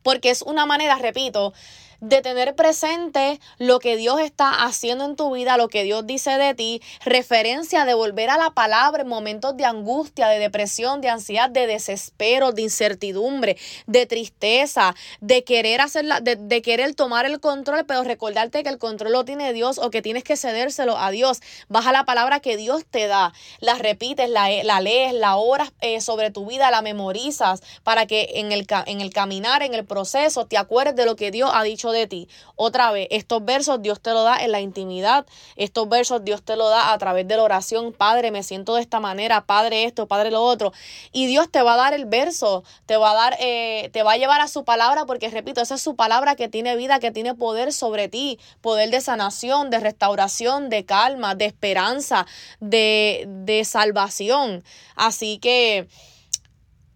porque 0.03 0.31
es 0.31 0.43
una 0.43 0.67
manera, 0.67 0.97
repito, 0.97 1.53
de 2.03 2.21
tener 2.21 2.57
presente 2.57 3.41
lo 3.59 3.79
que 3.79 3.97
Dios 3.97 4.21
está 4.21 4.65
haciendo 4.65 5.05
en 5.05 5.15
tu 5.15 5.33
vida, 5.33 5.57
lo 5.57 5.69
que 5.69 5.85
Dios 5.85 6.05
dice 6.05 6.33
de 6.37 6.53
ti, 6.53 6.83
referencia 7.05 7.85
de 7.85 7.95
volver 7.95 8.29
a 8.29 8.37
la 8.37 8.51
palabra 8.51 9.03
en 9.03 9.09
momentos 9.09 9.57
de 9.57 9.65
angustia, 9.65 10.27
de 10.27 10.41
depresión, 10.41 11.01
de 11.01 11.11
ansiedad, 11.11 11.49
de 11.49 11.69
desespero, 11.69 12.51
de 12.51 12.63
incertidumbre, 12.63 13.57
de 13.87 14.07
tristeza, 14.07 14.97
de 15.21 15.45
querer 15.45 15.81
hacerla, 15.81 16.21
de, 16.21 16.35
de 16.35 16.61
querer 16.61 16.93
tomar 16.97 17.25
el 17.25 17.39
control, 17.39 17.87
pero 17.87 18.03
recordarte 18.03 18.65
que 18.65 18.69
el 18.69 18.79
control 18.79 19.13
lo 19.13 19.25
tiene 19.25 19.53
Dios 19.53 19.79
o 19.79 19.91
que 19.91 20.03
tienes 20.03 20.25
que 20.25 20.37
cedérselo 20.37 20.99
a 20.99 21.13
Dios. 21.13 21.41
Baja 21.69 21.93
la 21.93 22.05
palabra 22.05 22.41
que 22.41 22.57
Dios 22.57 22.85
te 22.85 23.07
da, 23.07 23.33
la 23.61 23.75
repites, 23.75 24.29
la, 24.29 24.51
la 24.65 24.81
lees, 24.81 25.15
la 25.15 25.37
oras 25.37 25.73
eh, 25.81 26.01
sobre 26.01 26.33
tu 26.33 26.47
vida, 26.47 26.73
la 26.73 26.83
memorizas 26.83 27.63
para 27.85 28.07
que 28.07 28.29
en 28.35 28.51
el, 28.51 28.67
en 28.87 29.01
el 29.01 29.13
caminar, 29.13 29.63
en 29.63 29.75
el 29.75 29.85
proceso, 29.85 30.47
te 30.47 30.59
acuerdes 30.59 30.97
de 30.97 31.07
lo 31.07 31.15
que 31.15 31.31
Dios 31.31 31.49
ha 31.55 31.63
dicho 31.63 31.92
de 31.93 32.07
ti. 32.07 32.29
Otra 32.57 32.91
vez, 32.91 33.09
estos 33.11 33.45
versos 33.45 33.81
Dios 33.83 34.01
te 34.01 34.11
lo 34.11 34.23
da 34.25 34.43
en 34.43 34.53
la 34.53 34.61
intimidad, 34.61 35.27
estos 35.57 35.89
versos 35.89 36.25
Dios 36.25 36.43
te 36.43 36.57
lo 36.57 36.69
da 36.69 36.93
a 36.93 36.99
través 36.99 37.29
de 37.29 37.37
la 37.37 37.43
oración, 37.43 37.93
Padre, 37.93 38.31
me 38.31 38.43
siento 38.43 38.75
de 38.75 38.81
esta 38.81 39.01
manera, 39.01 39.47
Padre 39.47 39.85
esto, 39.85 40.07
Padre 40.07 40.31
lo 40.31 40.43
otro. 40.43 40.73
Y 41.13 41.27
Dios 41.27 41.51
te 41.51 41.63
va 41.63 41.75
a 41.75 41.77
dar 41.77 41.95
el 41.95 42.07
verso, 42.07 42.65
te 42.87 42.97
va 42.97 43.13
a 43.13 43.15
dar, 43.15 43.37
eh, 43.41 43.91
te 43.93 44.03
va 44.03 44.13
a 44.13 44.17
llevar 44.17 44.41
a 44.41 44.49
su 44.49 44.65
palabra, 44.65 45.05
porque 45.07 45.29
repito, 45.29 45.61
esa 45.61 45.77
es 45.77 45.83
su 45.83 45.97
palabra 45.97 46.37
que 46.37 46.49
tiene 46.49 46.77
vida, 46.77 46.99
que 46.99 47.11
tiene 47.11 47.35
poder 47.35 47.73
sobre 47.73 48.09
ti, 48.09 48.39
poder 48.61 48.91
de 48.91 49.01
sanación, 49.01 49.71
de 49.71 49.81
restauración, 49.81 50.71
de 50.71 50.85
calma, 50.85 51.35
de 51.35 51.47
esperanza, 51.47 52.27
de, 52.61 53.25
de 53.27 53.65
salvación. 53.65 54.65
Así 54.97 55.39
que 55.39 55.89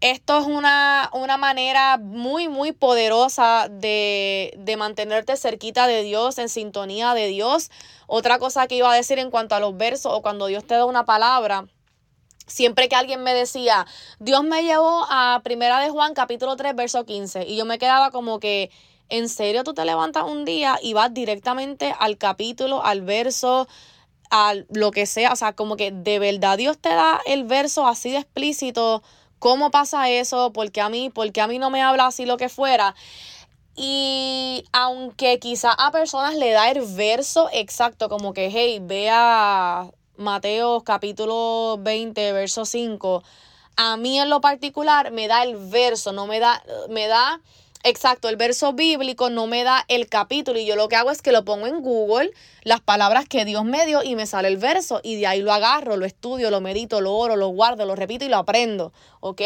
esto 0.00 0.38
es 0.38 0.46
una, 0.46 1.10
una, 1.14 1.36
manera 1.38 1.96
muy, 1.98 2.48
muy 2.48 2.72
poderosa 2.72 3.68
de, 3.70 4.52
de, 4.58 4.76
mantenerte 4.76 5.36
cerquita 5.36 5.86
de 5.86 6.02
Dios, 6.02 6.38
en 6.38 6.48
sintonía 6.48 7.14
de 7.14 7.28
Dios. 7.28 7.70
Otra 8.06 8.38
cosa 8.38 8.66
que 8.66 8.76
iba 8.76 8.92
a 8.92 8.96
decir 8.96 9.18
en 9.18 9.30
cuanto 9.30 9.54
a 9.54 9.60
los 9.60 9.76
versos 9.76 10.12
o 10.14 10.22
cuando 10.22 10.46
Dios 10.46 10.66
te 10.66 10.74
da 10.74 10.84
una 10.84 11.06
palabra. 11.06 11.66
Siempre 12.46 12.88
que 12.88 12.94
alguien 12.94 13.22
me 13.22 13.34
decía, 13.34 13.86
Dios 14.20 14.44
me 14.44 14.62
llevó 14.62 15.06
a 15.10 15.40
Primera 15.42 15.80
de 15.80 15.90
Juan 15.90 16.14
capítulo 16.14 16.56
3, 16.56 16.76
verso 16.76 17.04
15, 17.04 17.44
y 17.46 17.56
yo 17.56 17.64
me 17.64 17.78
quedaba 17.78 18.12
como 18.12 18.38
que, 18.38 18.70
¿en 19.08 19.28
serio 19.28 19.64
tú 19.64 19.74
te 19.74 19.84
levantas 19.84 20.24
un 20.24 20.44
día 20.44 20.78
y 20.80 20.92
vas 20.92 21.12
directamente 21.12 21.92
al 21.98 22.18
capítulo, 22.18 22.84
al 22.84 23.00
verso, 23.00 23.66
a 24.30 24.54
lo 24.68 24.92
que 24.92 25.06
sea? 25.06 25.32
O 25.32 25.36
sea, 25.36 25.54
como 25.54 25.76
que 25.76 25.90
de 25.90 26.20
verdad 26.20 26.56
Dios 26.56 26.78
te 26.78 26.90
da 26.90 27.20
el 27.26 27.44
verso 27.44 27.88
así 27.88 28.12
de 28.12 28.18
explícito 28.18 29.02
¿Cómo 29.38 29.70
pasa 29.70 30.08
eso? 30.10 30.52
¿Por 30.52 30.72
qué 30.72 30.80
a 30.80 30.88
mí? 30.88 31.10
¿Por 31.10 31.30
qué 31.32 31.40
a 31.40 31.46
mí 31.46 31.58
no 31.58 31.70
me 31.70 31.82
habla 31.82 32.06
así 32.06 32.26
lo 32.26 32.36
que 32.36 32.48
fuera? 32.48 32.94
Y 33.76 34.64
aunque 34.72 35.38
quizá 35.38 35.72
a 35.72 35.90
personas 35.92 36.34
le 36.34 36.50
da 36.50 36.70
el 36.70 36.80
verso 36.94 37.50
exacto, 37.52 38.08
como 38.08 38.32
que, 38.32 38.48
hey, 38.50 38.78
vea 38.80 39.90
Mateo 40.16 40.82
capítulo 40.82 41.76
20, 41.80 42.32
verso 42.32 42.64
5, 42.64 43.22
a 43.76 43.98
mí 43.98 44.18
en 44.18 44.30
lo 44.30 44.40
particular 44.40 45.10
me 45.10 45.28
da 45.28 45.42
el 45.42 45.56
verso, 45.56 46.12
no 46.12 46.26
me 46.26 46.40
da, 46.40 46.62
me 46.88 47.06
da 47.06 47.42
Exacto, 47.88 48.28
el 48.28 48.34
verso 48.34 48.72
bíblico 48.72 49.30
no 49.30 49.46
me 49.46 49.62
da 49.62 49.84
el 49.86 50.08
capítulo 50.08 50.58
y 50.58 50.66
yo 50.66 50.74
lo 50.74 50.88
que 50.88 50.96
hago 50.96 51.12
es 51.12 51.22
que 51.22 51.30
lo 51.30 51.44
pongo 51.44 51.68
en 51.68 51.82
Google, 51.82 52.32
las 52.64 52.80
palabras 52.80 53.28
que 53.28 53.44
Dios 53.44 53.64
me 53.64 53.86
dio 53.86 54.02
y 54.02 54.16
me 54.16 54.26
sale 54.26 54.48
el 54.48 54.56
verso 54.56 55.00
y 55.04 55.14
de 55.14 55.28
ahí 55.28 55.40
lo 55.40 55.52
agarro, 55.52 55.96
lo 55.96 56.04
estudio, 56.04 56.50
lo 56.50 56.60
medito, 56.60 57.00
lo 57.00 57.14
oro, 57.14 57.36
lo 57.36 57.46
guardo, 57.46 57.86
lo 57.86 57.94
repito 57.94 58.24
y 58.24 58.28
lo 58.28 58.38
aprendo, 58.38 58.92
¿ok? 59.20 59.40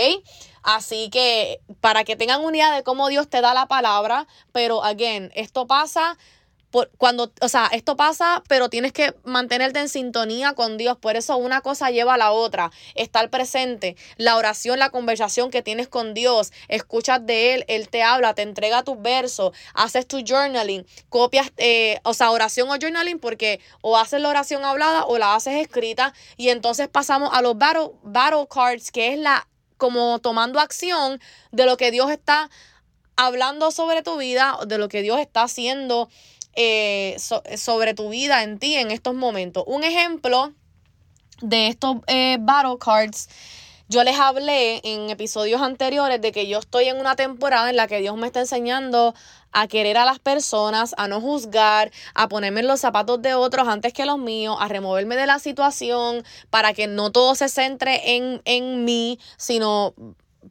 Así 0.62 1.10
que 1.10 1.60
para 1.82 2.04
que 2.04 2.16
tengan 2.16 2.42
una 2.42 2.56
idea 2.56 2.74
de 2.74 2.82
cómo 2.82 3.08
Dios 3.08 3.28
te 3.28 3.42
da 3.42 3.52
la 3.52 3.66
palabra, 3.66 4.26
pero 4.52 4.82
again, 4.84 5.30
esto 5.34 5.66
pasa 5.66 6.16
cuando, 6.98 7.32
o 7.40 7.48
sea, 7.48 7.66
esto 7.72 7.96
pasa, 7.96 8.42
pero 8.48 8.68
tienes 8.68 8.92
que 8.92 9.14
mantenerte 9.24 9.80
en 9.80 9.88
sintonía 9.88 10.54
con 10.54 10.78
Dios. 10.78 10.96
Por 10.96 11.16
eso 11.16 11.36
una 11.36 11.60
cosa 11.60 11.90
lleva 11.90 12.14
a 12.14 12.18
la 12.18 12.32
otra. 12.32 12.70
Estar 12.94 13.28
presente, 13.30 13.96
la 14.16 14.36
oración, 14.36 14.78
la 14.78 14.90
conversación 14.90 15.50
que 15.50 15.62
tienes 15.62 15.88
con 15.88 16.14
Dios, 16.14 16.52
escuchas 16.68 17.24
de 17.26 17.54
Él, 17.54 17.64
Él 17.68 17.88
te 17.88 18.02
habla, 18.02 18.34
te 18.34 18.42
entrega 18.42 18.84
tus 18.84 19.00
versos, 19.00 19.52
haces 19.74 20.06
tu 20.06 20.22
journaling, 20.24 20.86
copias, 21.08 21.50
eh, 21.56 21.98
o 22.04 22.14
sea, 22.14 22.30
oración 22.30 22.70
o 22.70 22.76
journaling, 22.80 23.18
porque 23.18 23.60
o 23.80 23.96
haces 23.96 24.20
la 24.20 24.28
oración 24.28 24.64
hablada 24.64 25.04
o 25.04 25.18
la 25.18 25.34
haces 25.34 25.54
escrita. 25.54 26.14
Y 26.36 26.50
entonces 26.50 26.88
pasamos 26.88 27.30
a 27.32 27.42
los 27.42 27.58
battle, 27.58 27.90
battle 28.02 28.46
cards, 28.48 28.90
que 28.92 29.12
es 29.12 29.18
la 29.18 29.46
como 29.76 30.18
tomando 30.20 30.60
acción 30.60 31.20
de 31.50 31.64
lo 31.64 31.76
que 31.76 31.90
Dios 31.90 32.10
está 32.10 32.50
hablando 33.16 33.70
sobre 33.70 34.02
tu 34.02 34.16
vida, 34.18 34.58
de 34.66 34.78
lo 34.78 34.88
que 34.88 35.02
Dios 35.02 35.18
está 35.18 35.42
haciendo 35.42 36.08
eh, 36.54 37.16
sobre 37.56 37.94
tu 37.94 38.08
vida 38.10 38.42
en 38.42 38.58
ti 38.58 38.74
en 38.74 38.90
estos 38.90 39.14
momentos. 39.14 39.64
Un 39.66 39.84
ejemplo 39.84 40.52
de 41.40 41.68
estos 41.68 41.96
eh, 42.06 42.38
battle 42.40 42.76
cards. 42.78 43.28
Yo 43.88 44.04
les 44.04 44.20
hablé 44.20 44.80
en 44.84 45.10
episodios 45.10 45.60
anteriores 45.62 46.20
de 46.20 46.30
que 46.30 46.46
yo 46.46 46.60
estoy 46.60 46.84
en 46.84 47.00
una 47.00 47.16
temporada 47.16 47.70
en 47.70 47.76
la 47.76 47.88
que 47.88 47.98
Dios 47.98 48.16
me 48.16 48.28
está 48.28 48.38
enseñando 48.38 49.14
a 49.50 49.66
querer 49.66 49.96
a 49.96 50.04
las 50.04 50.20
personas, 50.20 50.94
a 50.96 51.08
no 51.08 51.20
juzgar, 51.20 51.90
a 52.14 52.28
ponerme 52.28 52.60
en 52.60 52.68
los 52.68 52.78
zapatos 52.78 53.20
de 53.20 53.34
otros 53.34 53.66
antes 53.66 53.92
que 53.92 54.06
los 54.06 54.18
míos, 54.18 54.56
a 54.60 54.68
removerme 54.68 55.16
de 55.16 55.26
la 55.26 55.40
situación 55.40 56.22
para 56.50 56.72
que 56.72 56.86
no 56.86 57.10
todo 57.10 57.34
se 57.34 57.48
centre 57.48 58.16
en, 58.16 58.42
en 58.44 58.84
mí, 58.84 59.18
sino 59.36 59.94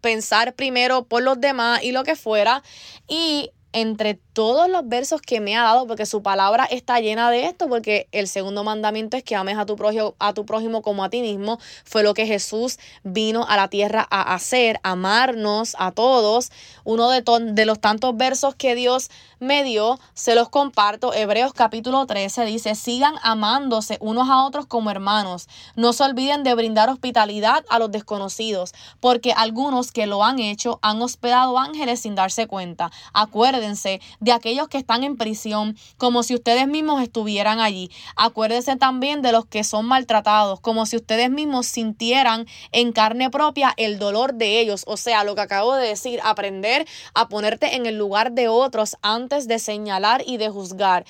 pensar 0.02 0.54
primero 0.54 1.06
por 1.06 1.24
los 1.24 1.40
demás 1.40 1.82
y 1.82 1.94
lo 1.94 2.04
que 2.04 2.18
fuera. 2.18 2.62
Y 3.08 3.52
entre 3.72 4.16
todos 4.40 4.70
los 4.70 4.88
versos 4.88 5.22
que 5.22 5.40
me 5.42 5.56
ha 5.56 5.64
dado, 5.64 5.86
porque 5.86 6.06
su 6.06 6.24
palabra 6.24 6.66
está 6.66 7.00
llena 7.00 7.30
de 7.30 7.46
esto, 7.46 7.68
porque 7.68 8.08
el 8.12 8.28
segundo 8.28 8.64
mandamiento 8.64 9.18
es 9.18 9.24
que 9.24 9.36
ames 9.36 9.58
a 9.58 9.66
tu 9.66 9.76
prójimo, 9.76 10.16
a 10.18 10.34
tu 10.34 10.46
prójimo 10.46 10.82
como 10.82 11.04
a 11.04 11.10
ti 11.10 11.22
mismo, 11.22 11.60
fue 11.84 12.04
lo 12.04 12.14
que 12.14 12.26
Jesús 12.26 12.80
vino 13.04 13.46
a 13.48 13.58
la 13.58 13.68
tierra 13.68 14.08
a 14.10 14.34
hacer, 14.34 14.80
amarnos 14.82 15.76
a 15.78 15.92
todos. 15.92 16.52
Uno 16.84 17.10
de, 17.10 17.24
de 17.52 17.66
los 17.66 17.80
tantos 17.80 18.18
versos 18.18 18.56
que 18.56 18.76
Dios 18.76 19.12
me 19.40 19.64
dio, 19.64 20.00
se 20.14 20.36
los 20.36 20.50
comparto. 20.50 21.14
Hebreos 21.14 21.54
capítulo 21.54 22.06
13 22.06 22.46
dice, 22.46 22.76
sigan 22.76 23.16
amándose 23.22 23.98
unos 24.02 24.30
a 24.30 24.44
otros 24.46 24.66
como 24.66 24.90
hermanos. 24.90 25.48
No 25.76 25.94
se 25.94 26.04
olviden 26.04 26.44
de 26.44 26.56
brindar 26.56 26.90
hospitalidad 26.90 27.64
a 27.70 27.78
los 27.78 27.92
desconocidos, 27.92 28.74
porque 29.00 29.34
algunos 29.34 29.92
que 29.92 30.08
lo 30.08 30.24
han 30.24 30.40
hecho 30.40 30.80
han 30.82 31.02
hospedado 31.02 31.60
ángeles 31.60 32.00
sin 32.02 32.16
darse 32.16 32.48
cuenta. 32.48 32.92
Acuérdense 33.14 33.59
acuérdense 33.60 34.00
de 34.22 34.32
aquellos 34.32 34.70
que 34.70 34.78
están 34.78 35.04
en 35.04 35.18
prisión, 35.18 35.78
como 35.98 36.24
si 36.24 36.34
ustedes 36.34 36.66
mismos 36.68 37.02
estuvieran 37.02 37.60
allí. 37.60 37.92
Acuérdense 38.16 38.78
también 38.78 39.22
de 39.22 39.34
los 39.34 39.46
que 39.46 39.66
son 39.66 39.86
maltratados, 39.86 40.62
como 40.62 40.86
si 40.86 40.96
ustedes 40.96 41.30
mismos 41.30 41.66
sintieran 41.66 42.48
en 42.72 42.94
carne 42.94 43.30
propia 43.30 43.74
el 43.76 44.00
dolor 44.00 44.36
de 44.36 44.62
ellos. 44.62 44.84
O 44.88 44.96
sea, 44.96 45.26
lo 45.26 45.36
que 45.36 45.42
acabo 45.42 45.76
de 45.76 45.90
decir, 45.90 46.22
aprender 46.24 46.88
a 47.14 47.28
ponerte 47.28 47.76
en 47.76 47.86
el 47.86 47.98
lugar 47.98 48.32
de 48.32 48.48
otros 48.48 48.96
antes 49.02 49.50
de 49.50 49.60
señalar 49.60 50.24
y 50.26 50.38
de 50.38 50.50
juzgar. 50.50 51.06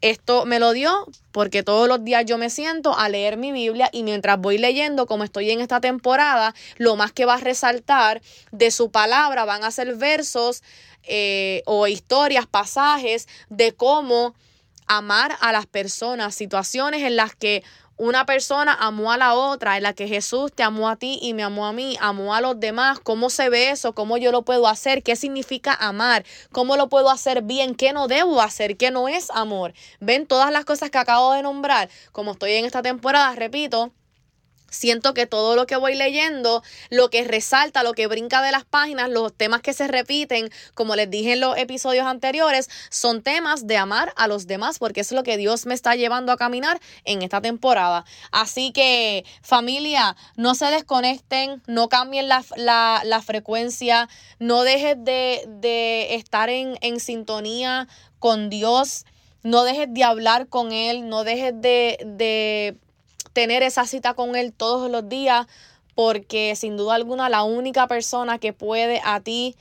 Esto 0.00 0.46
me 0.46 0.58
lo 0.58 0.72
dio 0.72 1.06
porque 1.32 1.62
todos 1.62 1.88
los 1.88 2.04
días 2.04 2.24
yo 2.24 2.38
me 2.38 2.50
siento 2.50 2.96
a 2.96 3.08
leer 3.08 3.36
mi 3.36 3.52
Biblia 3.52 3.88
y 3.92 4.02
mientras 4.02 4.38
voy 4.38 4.58
leyendo, 4.58 5.06
como 5.06 5.24
estoy 5.24 5.50
en 5.50 5.60
esta 5.60 5.80
temporada, 5.80 6.54
lo 6.76 6.96
más 6.96 7.12
que 7.12 7.24
va 7.24 7.34
a 7.34 7.38
resaltar 7.38 8.22
de 8.52 8.70
su 8.70 8.90
palabra 8.90 9.44
van 9.44 9.64
a 9.64 9.70
ser 9.70 9.96
versos 9.96 10.62
eh, 11.04 11.62
o 11.66 11.86
historias, 11.86 12.46
pasajes 12.46 13.28
de 13.48 13.72
cómo 13.72 14.34
amar 14.86 15.36
a 15.40 15.52
las 15.52 15.66
personas, 15.66 16.34
situaciones 16.34 17.02
en 17.02 17.16
las 17.16 17.34
que 17.34 17.62
una 17.98 18.24
persona 18.26 18.76
amó 18.78 19.12
a 19.12 19.18
la 19.18 19.34
otra, 19.34 19.76
en 19.76 19.82
la 19.82 19.92
que 19.92 20.06
Jesús 20.08 20.52
te 20.52 20.62
amó 20.62 20.88
a 20.88 20.96
ti 20.96 21.18
y 21.20 21.34
me 21.34 21.42
amó 21.42 21.66
a 21.66 21.72
mí, 21.72 21.96
amó 22.00 22.34
a 22.34 22.40
los 22.40 22.58
demás, 22.58 23.00
cómo 23.00 23.28
se 23.28 23.48
ve 23.50 23.70
eso, 23.70 23.92
cómo 23.92 24.16
yo 24.16 24.32
lo 24.32 24.42
puedo 24.42 24.68
hacer, 24.68 25.02
qué 25.02 25.16
significa 25.16 25.74
amar, 25.74 26.24
cómo 26.52 26.76
lo 26.76 26.88
puedo 26.88 27.10
hacer 27.10 27.42
bien, 27.42 27.74
qué 27.74 27.92
no 27.92 28.06
debo 28.06 28.40
hacer, 28.40 28.76
qué 28.76 28.92
no 28.92 29.08
es 29.08 29.30
amor. 29.30 29.74
Ven 30.00 30.26
todas 30.26 30.52
las 30.52 30.64
cosas 30.64 30.90
que 30.90 30.98
acabo 30.98 31.32
de 31.32 31.42
nombrar, 31.42 31.90
como 32.12 32.32
estoy 32.32 32.52
en 32.52 32.64
esta 32.64 32.82
temporada, 32.82 33.34
repito, 33.34 33.92
Siento 34.70 35.14
que 35.14 35.26
todo 35.26 35.56
lo 35.56 35.66
que 35.66 35.76
voy 35.76 35.94
leyendo, 35.94 36.62
lo 36.90 37.08
que 37.08 37.24
resalta, 37.24 37.82
lo 37.82 37.94
que 37.94 38.06
brinca 38.06 38.42
de 38.42 38.52
las 38.52 38.64
páginas, 38.64 39.08
los 39.08 39.32
temas 39.32 39.62
que 39.62 39.72
se 39.72 39.88
repiten, 39.88 40.50
como 40.74 40.94
les 40.94 41.08
dije 41.10 41.32
en 41.32 41.40
los 41.40 41.56
episodios 41.56 42.06
anteriores, 42.06 42.68
son 42.90 43.22
temas 43.22 43.66
de 43.66 43.78
amar 43.78 44.12
a 44.16 44.28
los 44.28 44.46
demás, 44.46 44.78
porque 44.78 45.00
es 45.00 45.12
lo 45.12 45.22
que 45.22 45.38
Dios 45.38 45.64
me 45.64 45.74
está 45.74 45.96
llevando 45.96 46.32
a 46.32 46.36
caminar 46.36 46.80
en 47.04 47.22
esta 47.22 47.40
temporada. 47.40 48.04
Así 48.30 48.72
que 48.72 49.24
familia, 49.42 50.16
no 50.36 50.54
se 50.54 50.66
desconecten, 50.66 51.62
no 51.66 51.88
cambien 51.88 52.28
la, 52.28 53.22
frecuencia, 53.24 54.08
no 54.38 54.62
dejes 54.62 54.96
de, 54.98 56.14
estar 56.14 56.50
en, 56.50 56.76
en 56.82 57.00
sintonía 57.00 57.88
con 58.18 58.50
Dios, 58.50 59.06
no 59.42 59.64
dejes 59.64 59.88
de 59.90 60.04
hablar 60.04 60.48
con 60.48 60.72
Él, 60.72 61.08
no 61.08 61.24
dejes 61.24 61.54
de, 61.56 61.98
de 62.04 62.76
tener 63.38 63.62
esa 63.62 63.86
cita 63.86 64.14
con 64.14 64.34
Él 64.34 64.52
todos 64.52 64.90
los 64.90 65.08
días, 65.08 65.46
porque 65.94 66.56
sin 66.56 66.76
duda 66.76 66.96
alguna 66.96 67.28
la 67.28 67.44
única 67.44 67.86
persona 67.86 68.40
que 68.40 68.52
puede 68.52 69.00
a 69.04 69.20
ti 69.20 69.54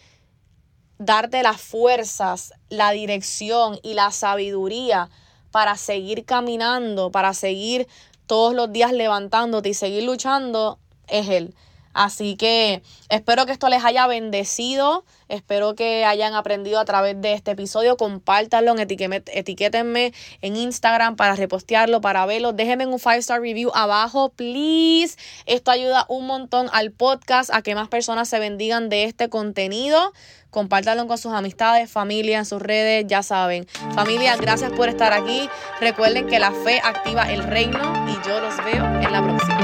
darte 0.98 1.44
las 1.44 1.62
fuerzas, 1.62 2.54
la 2.70 2.90
dirección 2.90 3.80
y 3.84 3.94
la 3.94 4.10
sabiduría 4.10 5.12
para 5.52 5.76
seguir 5.76 6.26
caminando, 6.26 7.12
para 7.12 7.36
seguir 7.36 7.88
todos 8.26 8.56
los 8.56 8.74
días 8.74 8.94
levantándote 8.94 9.70
y 9.70 9.74
seguir 9.76 10.06
luchando, 10.06 10.80
es 11.08 11.30
Él. 11.30 11.54
Así 11.97 12.36
que 12.36 12.83
espero 13.10 13.47
que 13.47 13.53
esto 13.53 13.69
les 13.69 13.83
haya 13.83 14.05
bendecido. 14.05 15.03
Espero 15.29 15.73
que 15.73 16.05
hayan 16.05 16.36
aprendido 16.36 16.79
a 16.79 16.86
través 16.86 17.19
de 17.19 17.33
este 17.33 17.51
episodio. 17.51 17.97
Compártanlo, 17.97 18.75
etiquétenme 18.77 20.13
en 20.43 20.55
Instagram 20.55 21.15
para 21.15 21.36
repostearlo, 21.36 21.99
para 21.99 22.27
verlo. 22.27 22.53
Déjenme 22.53 22.86
un 22.86 22.99
5-star 22.99 23.41
review 23.41 23.71
abajo, 23.73 24.29
please. 24.29 25.17
Esto 25.47 25.71
ayuda 25.71 26.05
un 26.07 26.27
montón 26.27 26.69
al 26.71 26.91
podcast, 26.91 27.49
a 27.51 27.63
que 27.63 27.73
más 27.73 27.88
personas 27.88 28.29
se 28.29 28.38
bendigan 28.38 28.89
de 28.89 29.05
este 29.05 29.27
contenido. 29.27 30.13
Compártanlo 30.51 31.07
con 31.07 31.17
sus 31.17 31.33
amistades, 31.33 31.89
familia, 31.89 32.38
en 32.38 32.45
sus 32.45 32.62
redes, 32.62 33.05
ya 33.07 33.23
saben. 33.23 33.67
Familia, 33.95 34.38
gracias 34.38 34.71
por 34.71 34.88
estar 34.88 35.13
aquí. 35.13 35.49
Recuerden 35.81 36.27
que 36.27 36.38
la 36.38 36.51
fe 36.51 36.79
activa 36.83 37.23
el 37.33 37.43
reino 37.43 37.79
y 38.07 38.27
yo 38.27 38.39
los 38.39 38.55
veo 38.63 38.86
en 38.86 39.12
la 39.12 39.23
próxima. 39.23 39.57